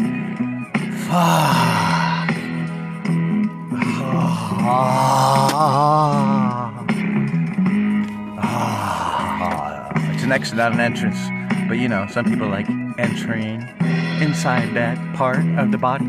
[1.06, 2.30] Fuck.
[4.64, 5.08] Ah.
[8.38, 9.92] Ah.
[10.12, 11.18] It's an exit, not an entrance.
[11.68, 13.62] But you know, some people like entering
[14.20, 16.06] inside that part of the body.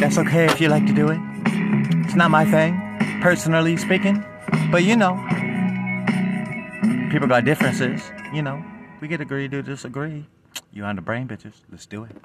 [0.00, 1.20] That's okay if you like to do it.
[2.04, 2.80] It's not my thing,
[3.20, 4.24] personally speaking.
[4.70, 5.14] But you know,
[7.10, 8.10] people got differences.
[8.32, 8.64] You know,
[9.00, 10.26] we get agree to disagree.
[10.72, 11.54] You on the brain, bitches.
[11.70, 12.16] Let's do it.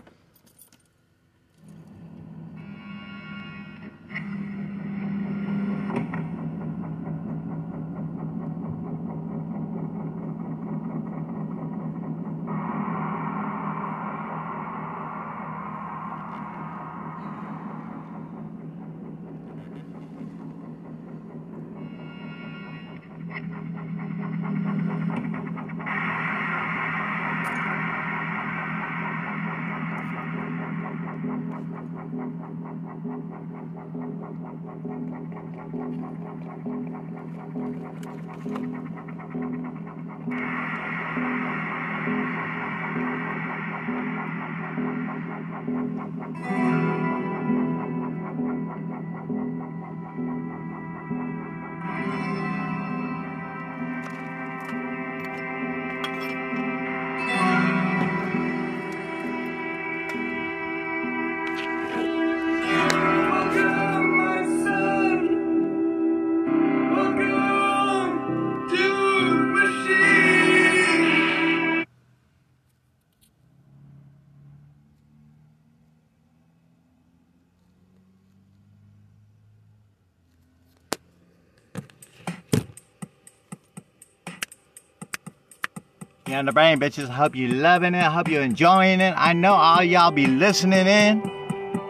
[86.36, 87.08] You on the brain, bitches.
[87.08, 88.04] Hope you loving it.
[88.04, 89.14] Hope you're enjoying it.
[89.16, 91.22] I know all y'all be listening in.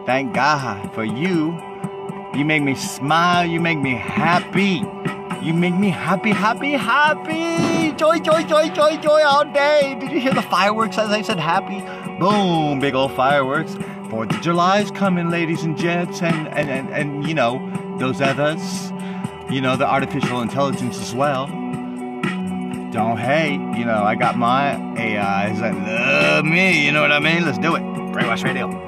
[0.05, 1.59] Thank God for you.
[2.35, 3.43] You make me smile.
[3.43, 4.83] You make me happy.
[5.43, 7.91] You make me happy, happy, happy.
[7.97, 9.97] Joy, joy, joy, joy, joy all day.
[9.99, 11.79] Did you hear the fireworks as I said happy?
[12.19, 13.75] Boom, big old fireworks.
[14.11, 18.91] Fourth of July's coming, ladies and gents, and, and, and, and you know, those others.
[19.51, 21.47] You know, the artificial intelligence as well
[22.95, 23.59] don't hate.
[23.77, 26.85] You know, I got my AIs that love me.
[26.85, 27.45] You know what I mean?
[27.45, 27.83] Let's do it.
[27.83, 28.84] Brainwash Radio.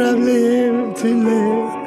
[0.00, 1.80] from limb to limb.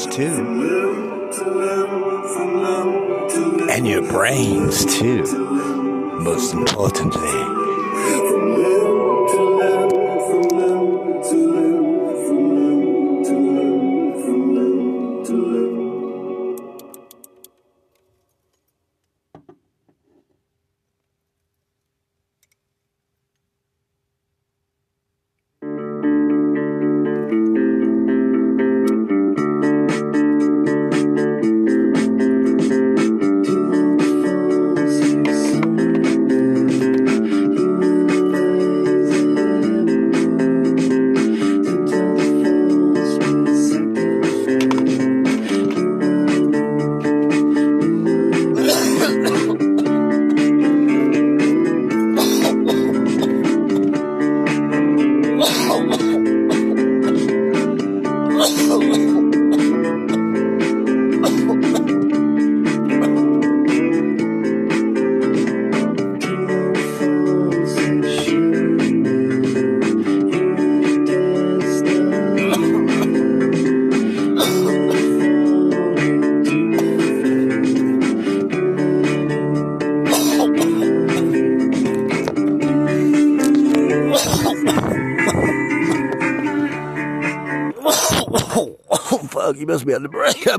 [0.00, 0.46] Too.
[3.70, 5.24] And your brains too,
[6.20, 7.59] most importantly.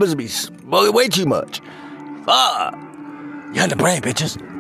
[0.02, 1.62] rappers be smoking way too much.
[2.26, 2.74] Fuck.
[3.54, 4.51] You had the brain, bitches?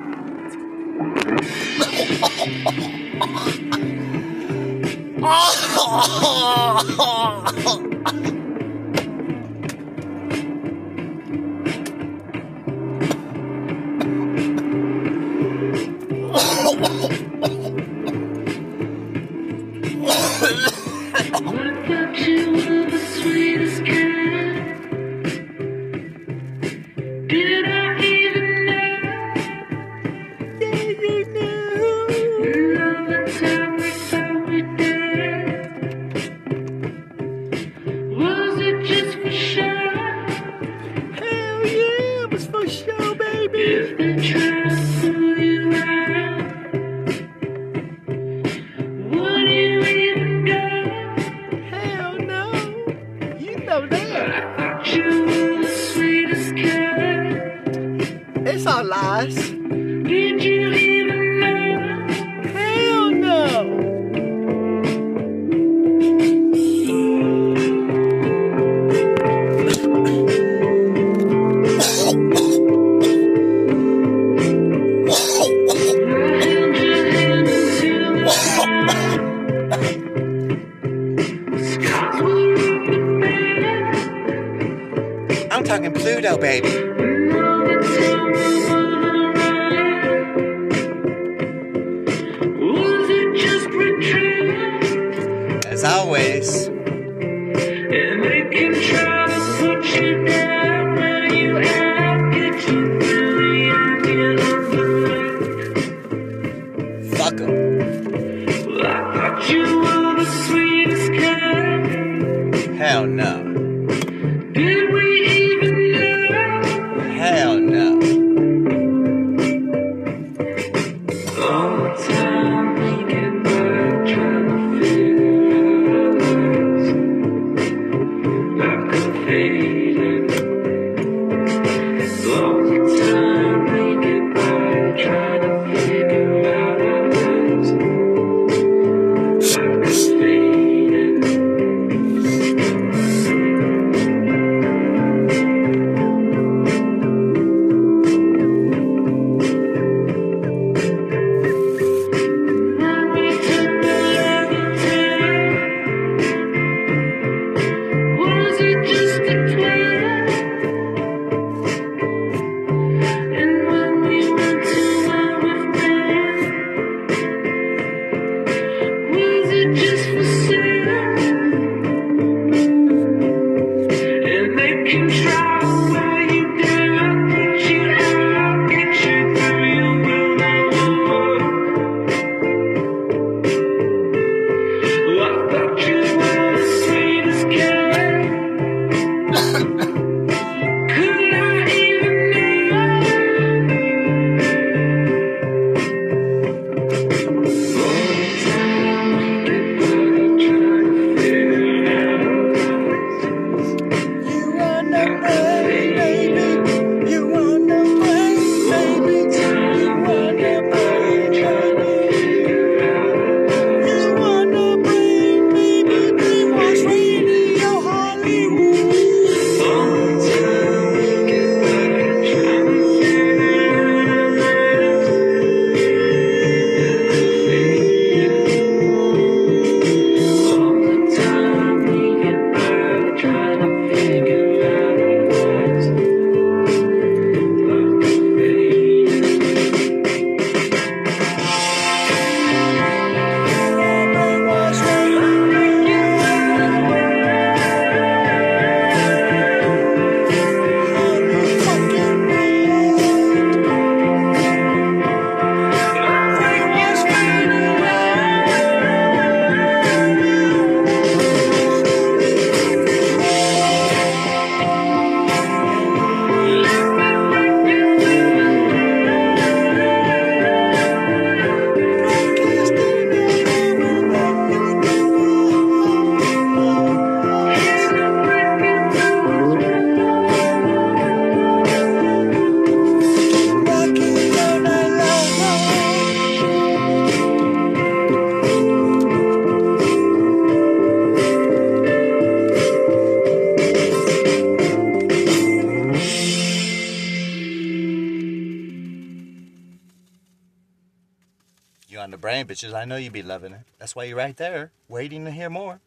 [302.63, 303.61] I know you'd be loving it.
[303.79, 305.79] That's why you're right there, waiting to hear more.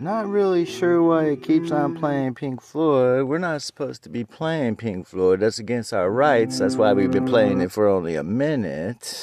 [0.00, 3.26] Not really sure why it keeps on playing Pink Floyd.
[3.26, 5.40] We're not supposed to be playing Pink Floyd.
[5.40, 6.58] That's against our rights.
[6.58, 9.19] That's why we've been playing it for only a minute.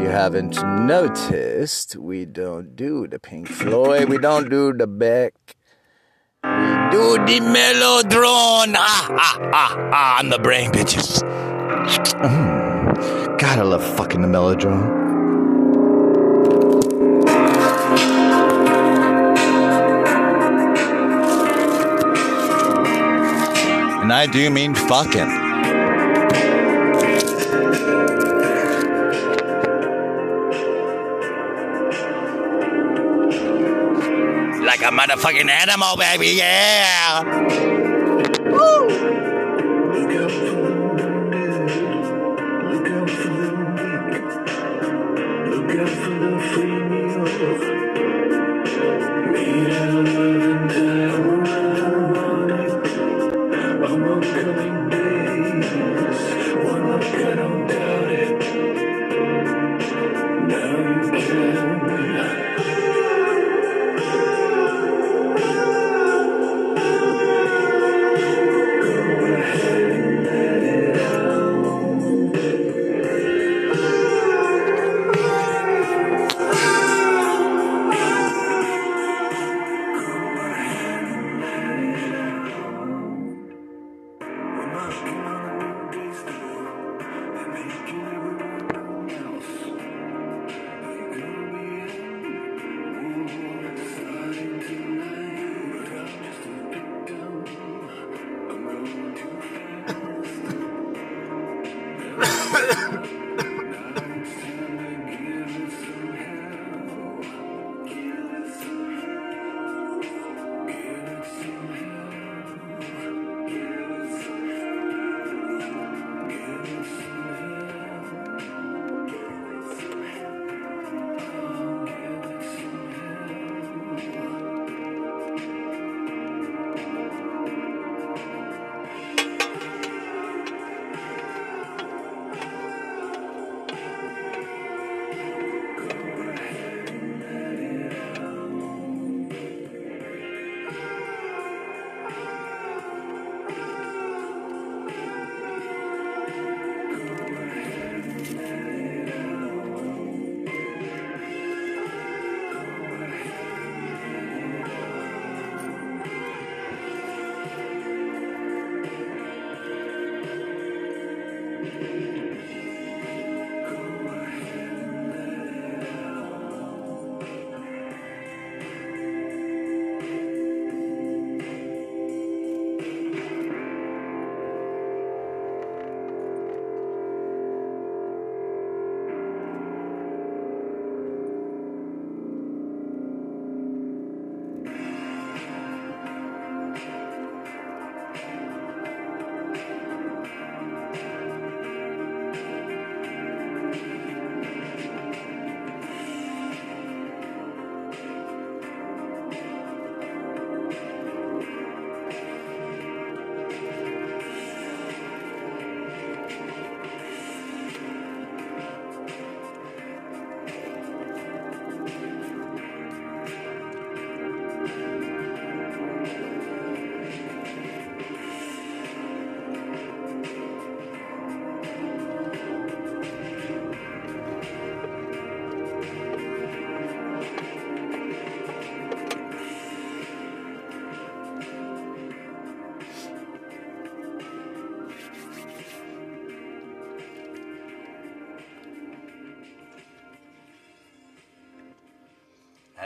[0.00, 4.08] You haven't noticed, we don't do the Pink Floyd.
[4.08, 5.34] We don't do the Beck.
[6.42, 6.50] We
[6.90, 8.74] do the Melodrone.
[8.78, 11.22] Ah, ah, ah, ah, on the brain, bitches.
[12.22, 12.60] Mm.
[13.42, 15.00] I love fucking the Melodrone.
[24.02, 25.39] And I do mean fucking.
[34.90, 37.69] Motherfucking animal, baby, yeah!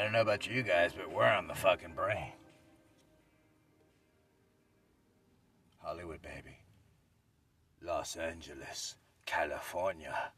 [0.05, 2.33] Don't know about you guys, but we're on the fucking brain.
[5.79, 6.59] Hollywood, baby.
[7.83, 10.34] Los Angeles, California.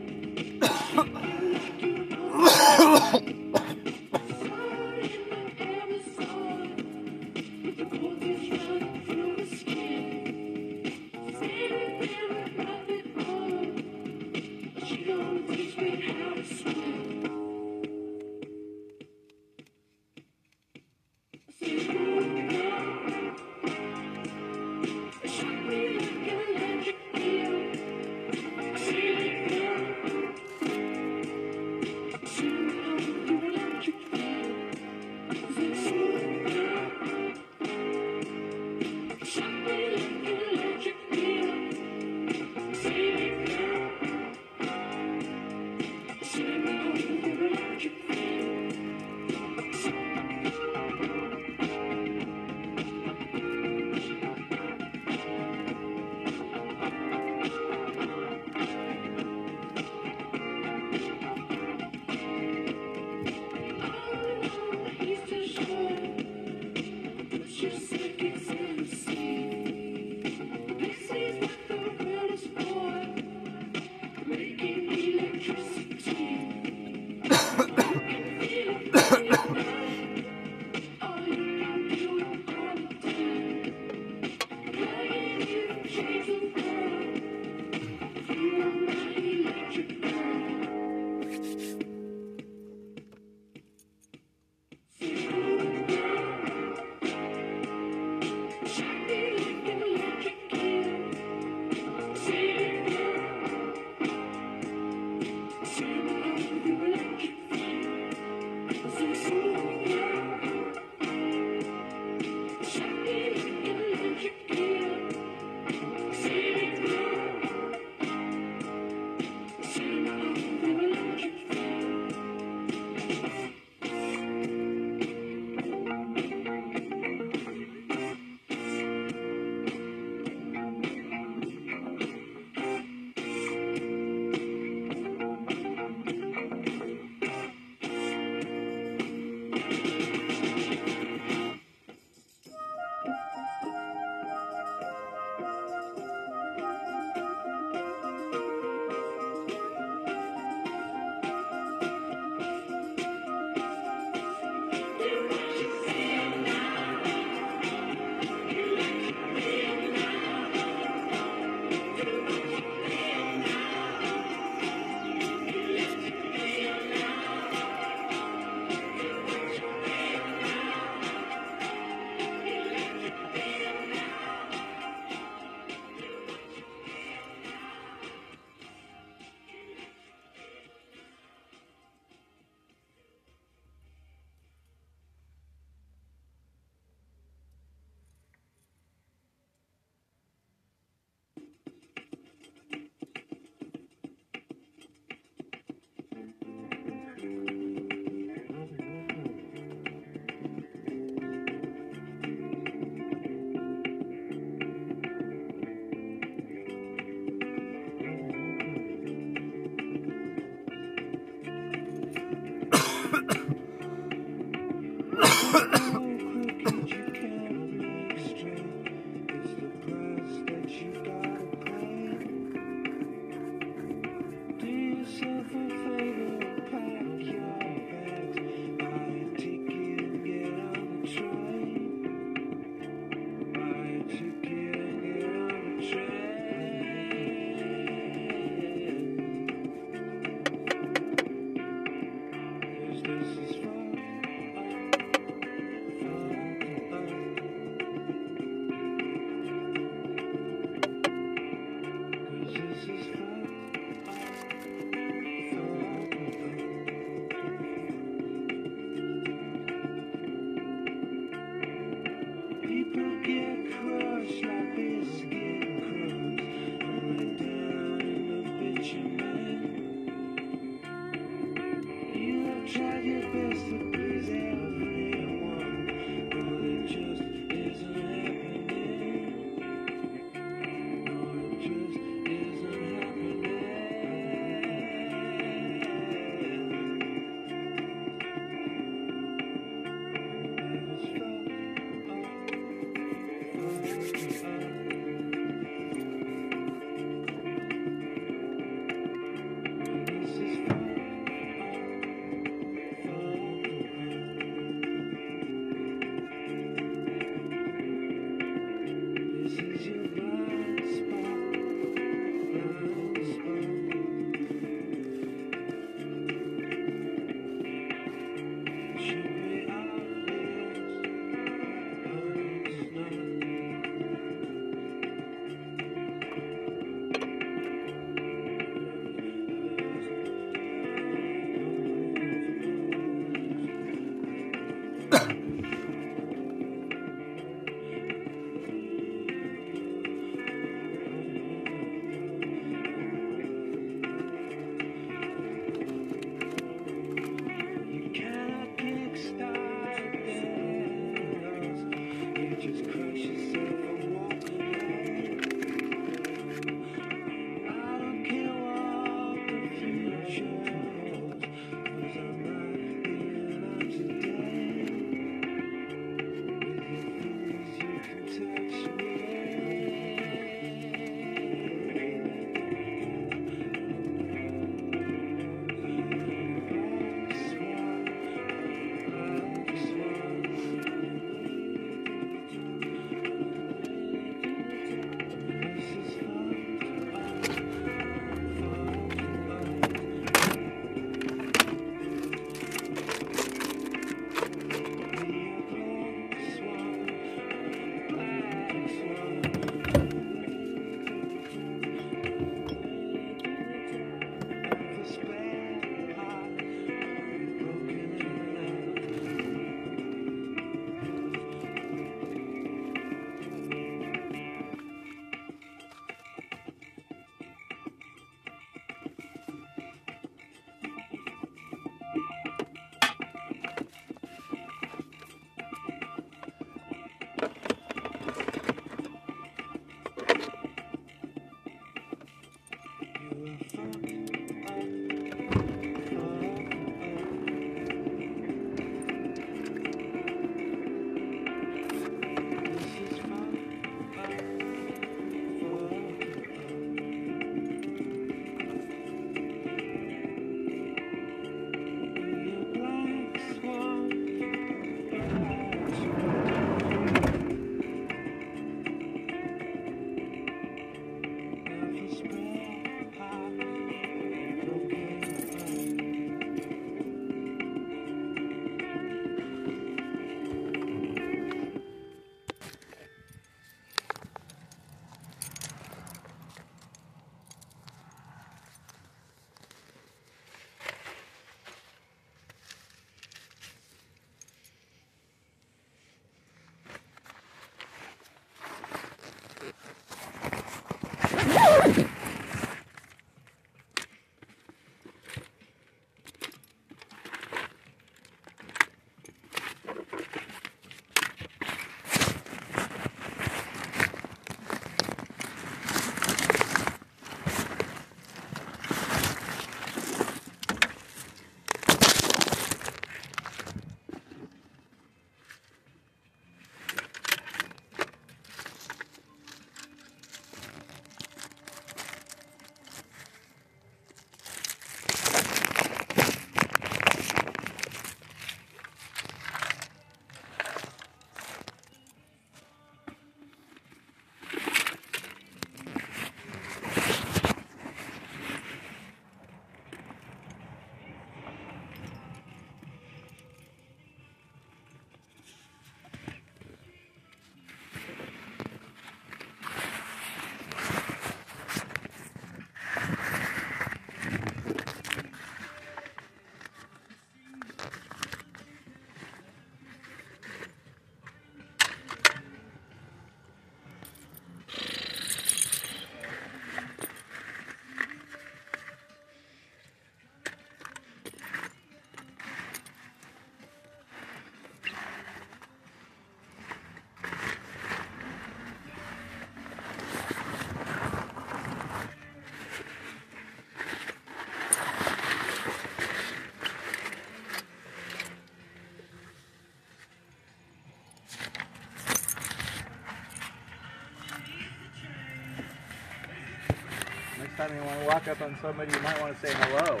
[597.70, 600.00] Time you want to walk up on somebody, you might want to say hello.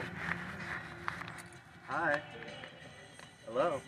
[1.88, 2.20] Hi.
[3.46, 3.80] Hello.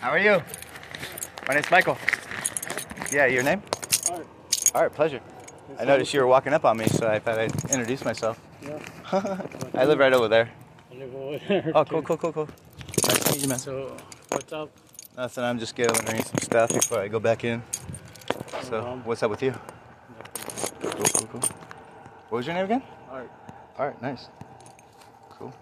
[0.00, 0.42] How are you?
[1.48, 1.98] My name's Michael.
[3.10, 3.62] Yeah, your name?
[4.10, 4.26] Art.
[4.74, 5.20] Art, pleasure.
[5.78, 8.40] I noticed you were walking up on me, so I thought I'd introduce myself.
[8.62, 8.78] Yeah.
[9.74, 10.50] I live right over there.
[10.92, 11.72] I live over there.
[11.74, 12.48] Oh, cool, cool, cool, cool.
[13.36, 13.58] To meet you, man.
[13.58, 13.96] So,
[14.30, 14.70] what's up?
[15.14, 17.62] Nothing, I'm just gathering some stuff before I go back in.
[18.62, 19.52] So, Um, what's up with you?
[20.80, 21.40] Cool, cool, cool.
[22.30, 22.82] What was your name again?
[23.10, 23.30] Art.
[23.76, 24.28] Art, nice.
[25.30, 25.52] Cool.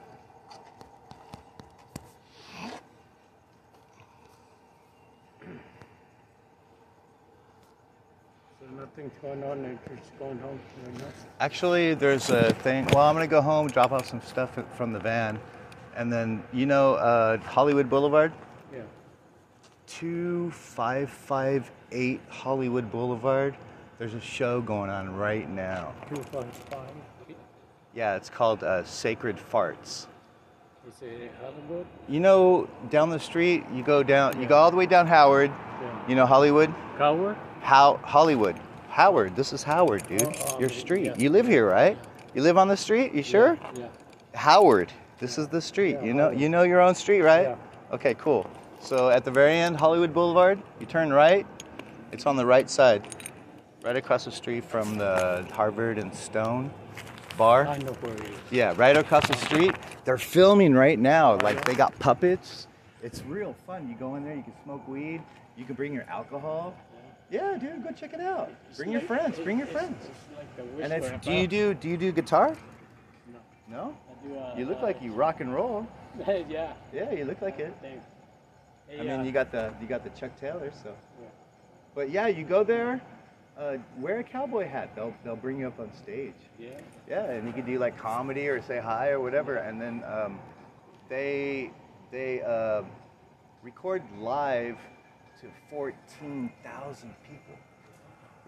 [8.61, 9.65] So nothing's going on.
[9.65, 10.61] You're just going home.
[11.41, 12.87] Actually, there's a thing.
[12.93, 15.41] Well, I'm gonna go home, drop off some stuff from the van,
[15.97, 18.33] and then you know uh, Hollywood Boulevard,
[18.73, 18.81] Yeah.
[19.87, 23.57] two five five eight Hollywood Boulevard.
[23.99, 25.93] There's a show going on right now.
[26.09, 26.91] Two five five.
[27.95, 30.07] Yeah, it's called uh, Sacred Farts.
[30.89, 31.87] Is it Hollywood?
[32.09, 35.51] You know, down the street, you go down, you go all the way down Howard.
[35.81, 36.09] Yeah.
[36.09, 36.75] You know Hollywood?
[36.99, 37.37] Coward?
[37.61, 38.57] How Hollywood?
[38.89, 39.35] Howard.
[39.37, 40.23] This is Howard, dude.
[40.23, 41.07] Oh, oh, Your street.
[41.07, 41.15] yeah.
[41.17, 41.97] You live here, right?
[42.35, 43.15] You live on the street.
[43.15, 43.59] You sure?
[43.77, 43.87] Yeah.
[44.35, 44.93] Howard.
[45.19, 45.97] This is the street.
[46.01, 47.49] Yeah, you know, you know your own street, right?
[47.49, 47.57] Yeah.
[47.93, 48.49] Okay, cool.
[48.81, 51.47] So at the very end, Hollywood Boulevard, you turn right.
[52.13, 53.07] It's on the right side,
[53.83, 56.71] right across the street from the Harvard and Stone
[57.37, 57.67] bar.
[57.67, 58.39] I know where it is.
[58.51, 59.75] Yeah, right across the street.
[60.05, 61.37] They're filming right now.
[61.39, 62.67] Like they got puppets.
[63.03, 63.89] It's real fun.
[63.89, 65.23] You go in there, you can smoke weed,
[65.57, 66.75] you can bring your alcohol.
[67.31, 68.53] Yeah, dude, go check it out.
[68.77, 69.39] Bring your friends.
[69.39, 69.97] Bring your friends.
[70.79, 72.55] It's And if, do you do do you do guitar?
[73.33, 73.39] No.
[73.77, 73.97] No.
[74.25, 75.87] Do, You look like you rock and roll.
[76.49, 76.73] yeah.
[76.93, 77.75] Yeah, you look like it.
[77.83, 78.05] Thanks.
[78.89, 80.95] Hey, I mean, you got the you got the Chuck Taylor, so.
[81.21, 81.29] Yeah.
[81.95, 83.01] But yeah, you go there,
[83.59, 84.95] uh, wear a cowboy hat.
[84.95, 86.35] They'll they'll bring you up on stage.
[86.59, 86.69] Yeah.
[87.09, 90.39] Yeah, and you can do like comedy or say hi or whatever, and then um,
[91.09, 91.71] they
[92.11, 92.83] they uh,
[93.63, 94.77] record live
[95.41, 97.57] to fourteen thousand people.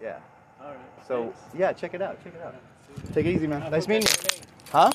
[0.01, 0.19] Yeah.
[0.61, 0.77] All right.
[1.07, 1.39] So thanks.
[1.57, 2.23] yeah, check it out.
[2.23, 2.55] Check it out.
[3.13, 3.69] Take it easy, man.
[3.71, 4.41] Nice meeting you.
[4.71, 4.91] Huh?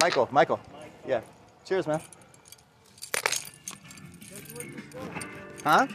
[0.00, 0.28] Michael.
[0.30, 0.60] Michael.
[0.72, 0.90] Michael.
[1.06, 1.20] Yeah.
[1.64, 2.00] Cheers, man.
[5.64, 5.86] Huh?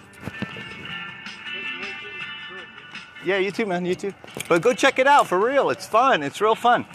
[3.25, 3.85] Yeah, you too, man.
[3.85, 4.13] You too.
[4.49, 5.69] But go check it out for real.
[5.69, 6.21] It's fun.
[6.23, 6.85] It's real fun.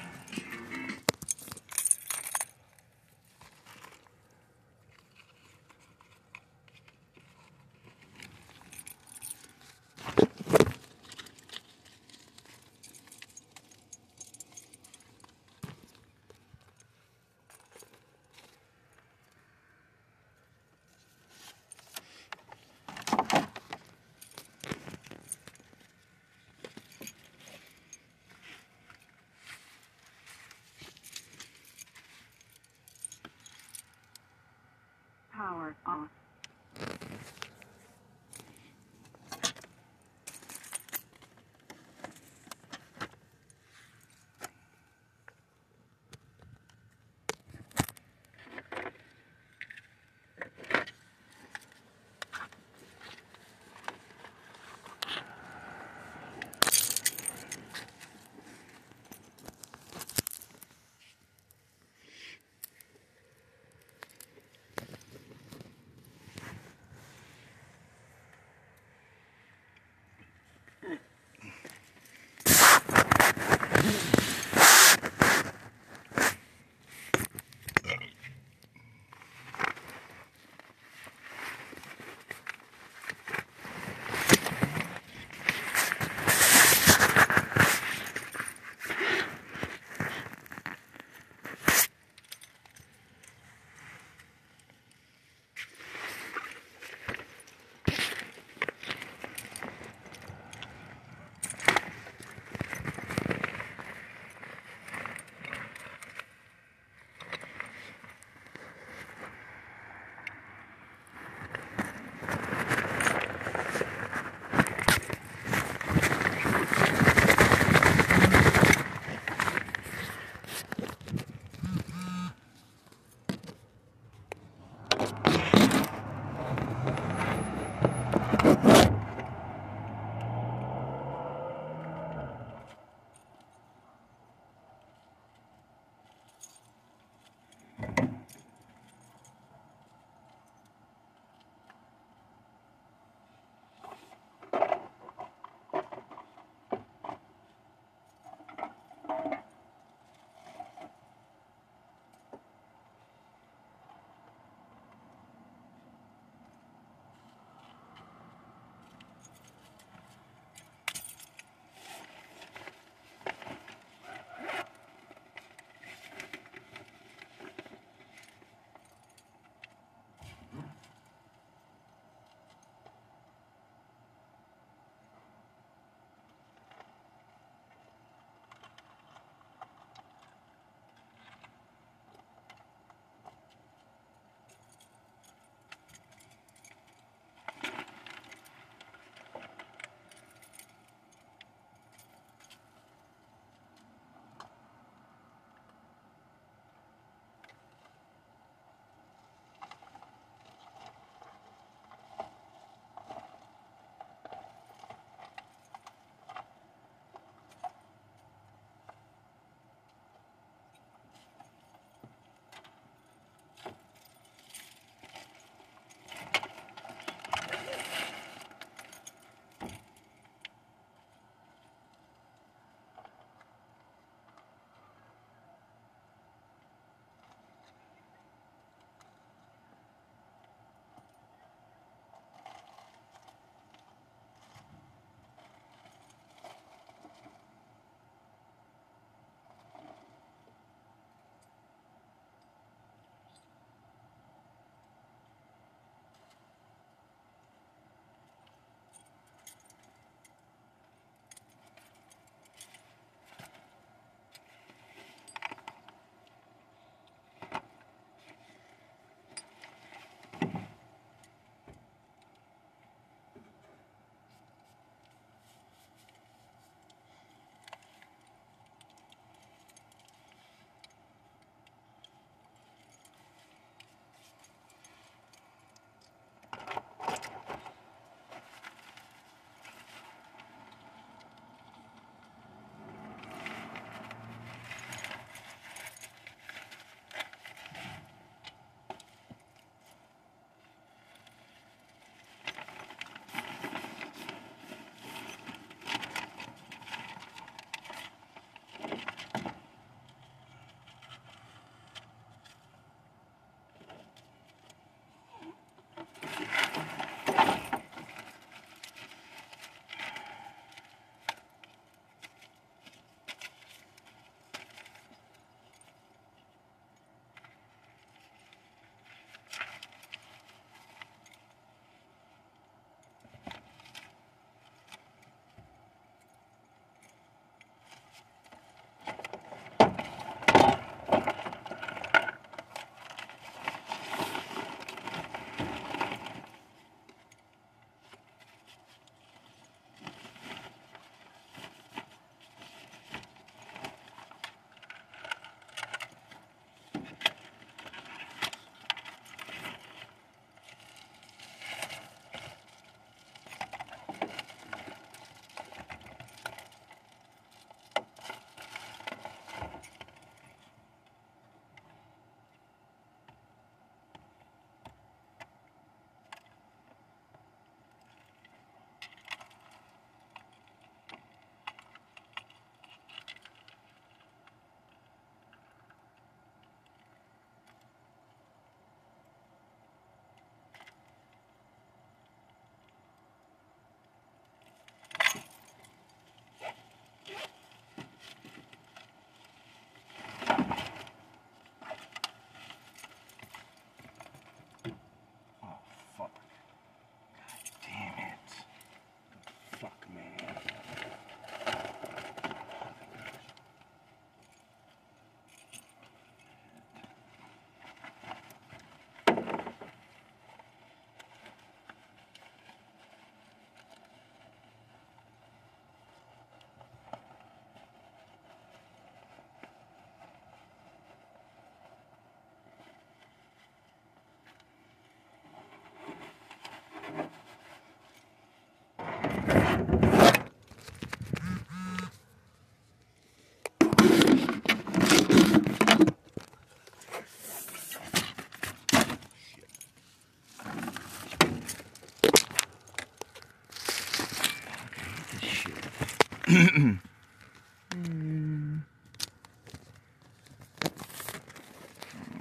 [446.58, 446.98] Mm.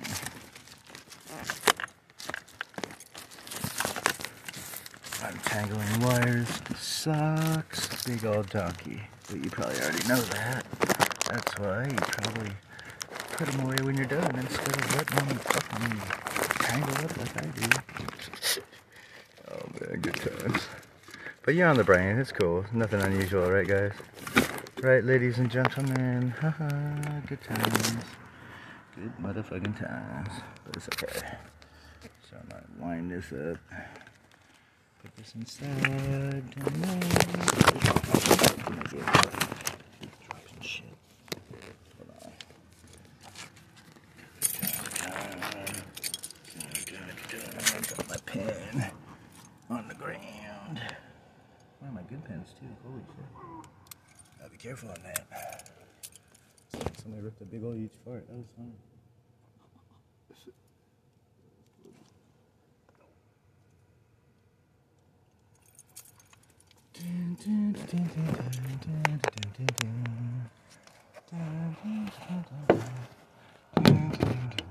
[0.08, 0.24] shit.
[5.24, 8.04] Untangling wires sucks.
[8.06, 9.02] Big old donkey.
[9.30, 10.66] But you probably already know that.
[11.30, 12.52] That's why you probably
[13.34, 16.02] put them away when you're done instead of letting them fucking
[16.60, 18.62] tangle up like I do.
[19.52, 20.62] Oh man, good times.
[21.48, 22.66] But you're on the brain, it's cool.
[22.74, 23.94] Nothing unusual, right guys?
[24.84, 26.32] Right, ladies and gentlemen.
[26.42, 26.68] Haha,
[27.26, 28.04] good times.
[28.94, 30.42] Good motherfucking times.
[30.66, 31.38] But it's okay.
[32.30, 33.60] So I might wind this up.
[35.02, 35.70] Put this inside.
[35.70, 37.00] And then...
[38.58, 39.06] I'm gonna get
[40.28, 40.84] dropping shit.
[41.96, 42.32] Hold on.
[47.96, 48.92] Got my pen
[49.70, 50.82] on the ground.
[51.80, 52.66] One of my good pens too.
[52.84, 53.30] Holy shit.
[54.40, 55.70] Gotta be careful on that.
[57.02, 58.28] Somebody ripped a big old huge fart.
[58.28, 58.74] That was fun.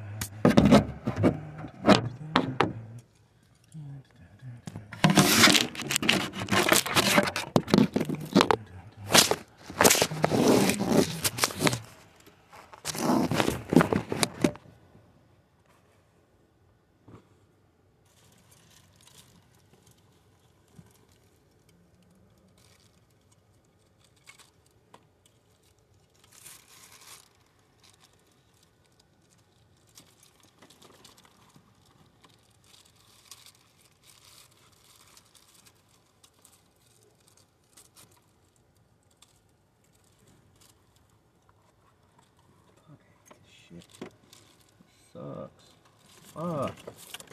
[43.69, 43.85] Shit.
[45.13, 45.67] Sucks.
[46.35, 47.26] Fuck.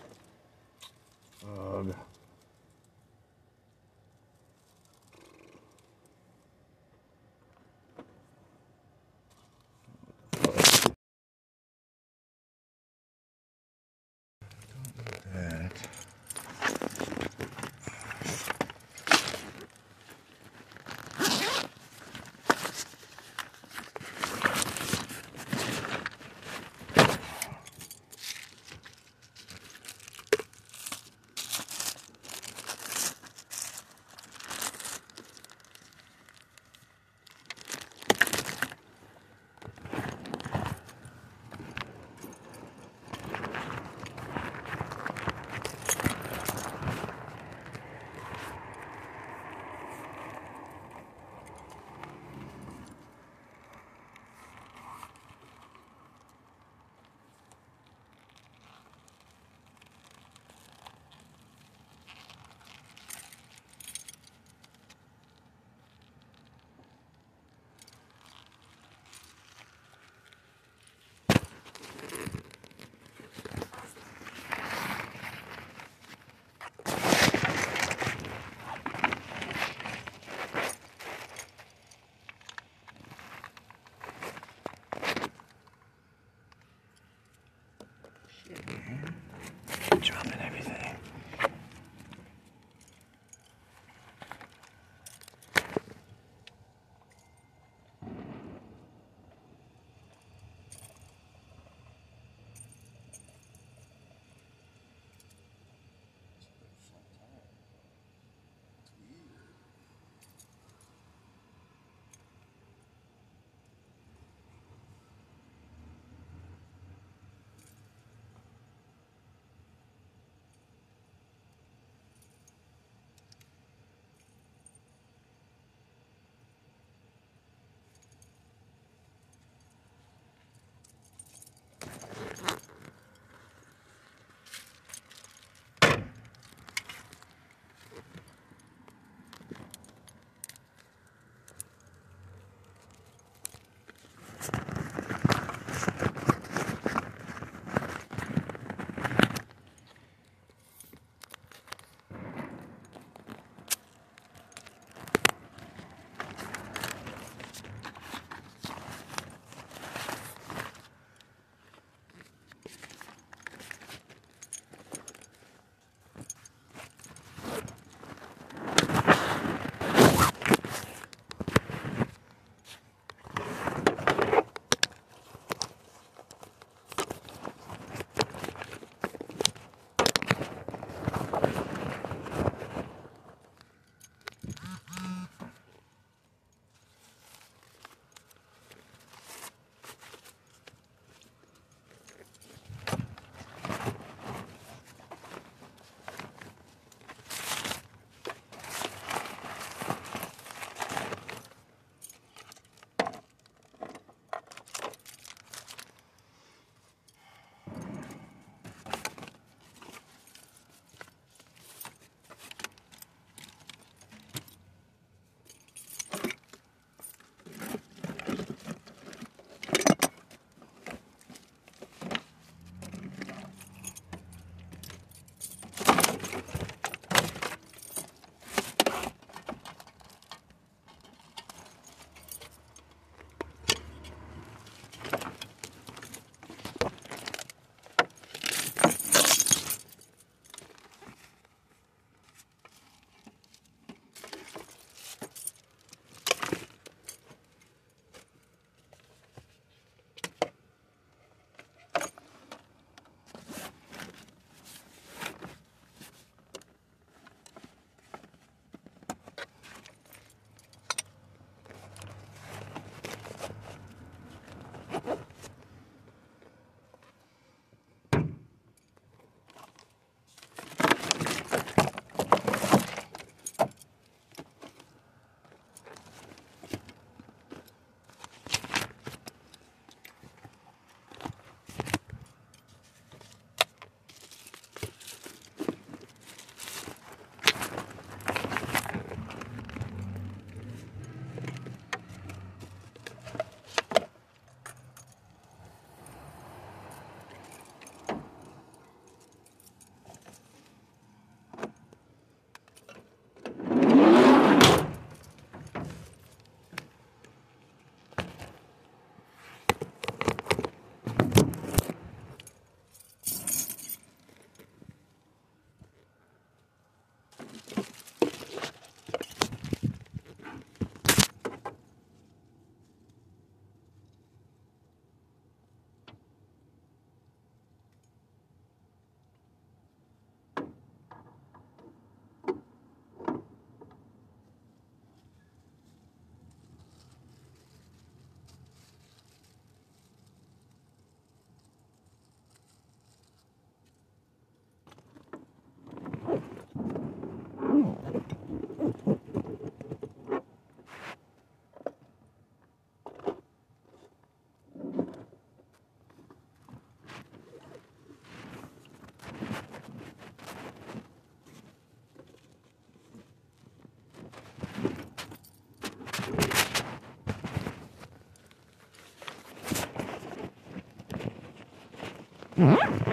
[372.63, 373.12] Bananas.